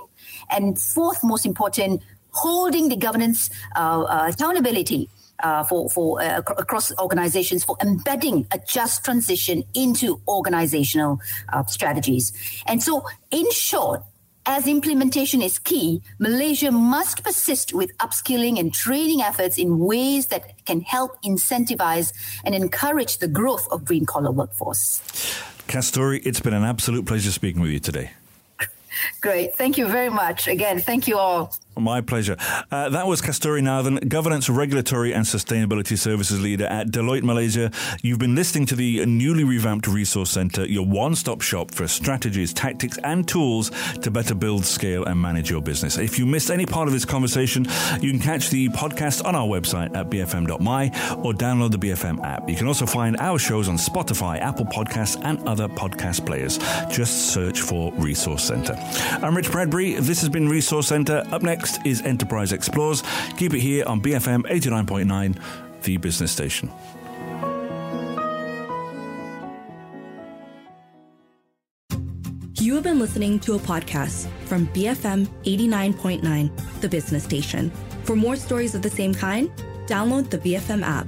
And 0.49 0.79
fourth, 0.79 1.23
most 1.23 1.45
important, 1.45 2.01
holding 2.31 2.89
the 2.89 2.95
governance 2.95 3.49
uh, 3.75 4.01
uh, 4.01 4.31
accountability 4.33 5.09
uh, 5.43 5.63
for, 5.63 5.89
for 5.89 6.21
uh, 6.21 6.37
across 6.57 6.91
organizations 6.97 7.63
for 7.63 7.75
embedding 7.81 8.47
a 8.51 8.59
just 8.59 9.03
transition 9.03 9.63
into 9.73 10.21
organizational 10.27 11.19
uh, 11.53 11.63
strategies. 11.65 12.33
And 12.67 12.81
so, 12.81 13.05
in 13.31 13.49
short, 13.51 14.03
as 14.45 14.67
implementation 14.67 15.41
is 15.41 15.59
key, 15.59 16.01
Malaysia 16.19 16.71
must 16.71 17.23
persist 17.23 17.73
with 17.73 17.95
upskilling 17.97 18.59
and 18.59 18.73
training 18.73 19.21
efforts 19.21 19.57
in 19.57 19.79
ways 19.79 20.27
that 20.27 20.65
can 20.65 20.81
help 20.81 21.21
incentivize 21.23 22.13
and 22.43 22.55
encourage 22.55 23.17
the 23.19 23.27
growth 23.27 23.67
of 23.71 23.85
green 23.85 24.05
collar 24.05 24.31
workforce. 24.31 25.01
Kasturi, 25.67 26.21
it's 26.25 26.39
been 26.39 26.53
an 26.53 26.63
absolute 26.63 27.05
pleasure 27.05 27.31
speaking 27.31 27.61
with 27.61 27.71
you 27.71 27.79
today. 27.79 28.11
Great. 29.21 29.55
Thank 29.55 29.77
you 29.77 29.87
very 29.87 30.09
much. 30.09 30.47
Again, 30.47 30.79
thank 30.79 31.07
you 31.07 31.17
all. 31.17 31.55
My 31.77 32.01
pleasure. 32.01 32.35
Uh, 32.69 32.89
that 32.89 33.07
was 33.07 33.21
Kasturi 33.21 33.63
Nathan, 33.63 33.95
Governance, 34.09 34.49
Regulatory 34.49 35.13
and 35.13 35.25
Sustainability 35.25 35.97
Services 35.97 36.41
Leader 36.41 36.65
at 36.65 36.87
Deloitte 36.87 37.23
Malaysia. 37.23 37.71
You've 38.01 38.19
been 38.19 38.35
listening 38.35 38.65
to 38.67 38.75
the 38.75 39.05
newly 39.05 39.45
revamped 39.45 39.87
Resource 39.87 40.31
Centre, 40.31 40.65
your 40.65 40.85
one 40.85 41.15
stop 41.15 41.41
shop 41.41 41.71
for 41.71 41.87
strategies, 41.87 42.53
tactics, 42.53 42.97
and 43.05 43.25
tools 43.25 43.71
to 44.01 44.11
better 44.11 44.35
build, 44.35 44.65
scale, 44.65 45.05
and 45.05 45.19
manage 45.19 45.49
your 45.49 45.61
business. 45.61 45.97
If 45.97 46.19
you 46.19 46.25
missed 46.25 46.51
any 46.51 46.65
part 46.65 46.87
of 46.87 46.93
this 46.93 47.05
conversation, 47.05 47.65
you 48.01 48.11
can 48.11 48.19
catch 48.19 48.49
the 48.49 48.67
podcast 48.69 49.23
on 49.25 49.33
our 49.33 49.47
website 49.47 49.95
at 49.95 50.09
bfm.my 50.09 50.87
or 51.23 51.33
download 51.33 51.71
the 51.71 51.77
BFM 51.79 52.21
app. 52.23 52.49
You 52.49 52.57
can 52.57 52.67
also 52.67 52.85
find 52.85 53.15
our 53.17 53.39
shows 53.39 53.69
on 53.69 53.77
Spotify, 53.77 54.39
Apple 54.41 54.65
Podcasts, 54.65 55.19
and 55.23 55.39
other 55.47 55.69
podcast 55.69 56.25
players. 56.25 56.57
Just 56.89 57.31
search 57.33 57.61
for 57.61 57.93
Resource 57.93 58.43
Centre. 58.43 58.75
I'm 59.23 59.35
Rich 59.35 59.51
Bradbury. 59.51 59.93
This 59.93 60.19
has 60.19 60.29
been 60.29 60.49
Resource 60.49 60.87
Centre. 60.87 61.23
Up 61.31 61.41
next, 61.41 61.60
Next 61.61 61.85
is 61.85 62.01
Enterprise 62.01 62.53
Explores. 62.53 63.03
Keep 63.37 63.53
it 63.53 63.59
here 63.59 63.85
on 63.85 64.01
BFM 64.01 64.49
89.9, 64.49 65.39
the 65.83 65.97
business 65.97 66.31
station. 66.31 66.71
You 72.55 72.73
have 72.73 72.83
been 72.83 72.97
listening 72.97 73.39
to 73.41 73.53
a 73.53 73.59
podcast 73.59 74.27
from 74.45 74.65
BFM 74.69 75.27
89.9, 75.43 76.81
the 76.81 76.89
business 76.89 77.23
station. 77.23 77.69
For 78.05 78.15
more 78.15 78.35
stories 78.35 78.73
of 78.73 78.81
the 78.81 78.89
same 78.89 79.13
kind, 79.13 79.51
download 79.85 80.31
the 80.31 80.39
BFM 80.39 80.81
app. 80.81 81.05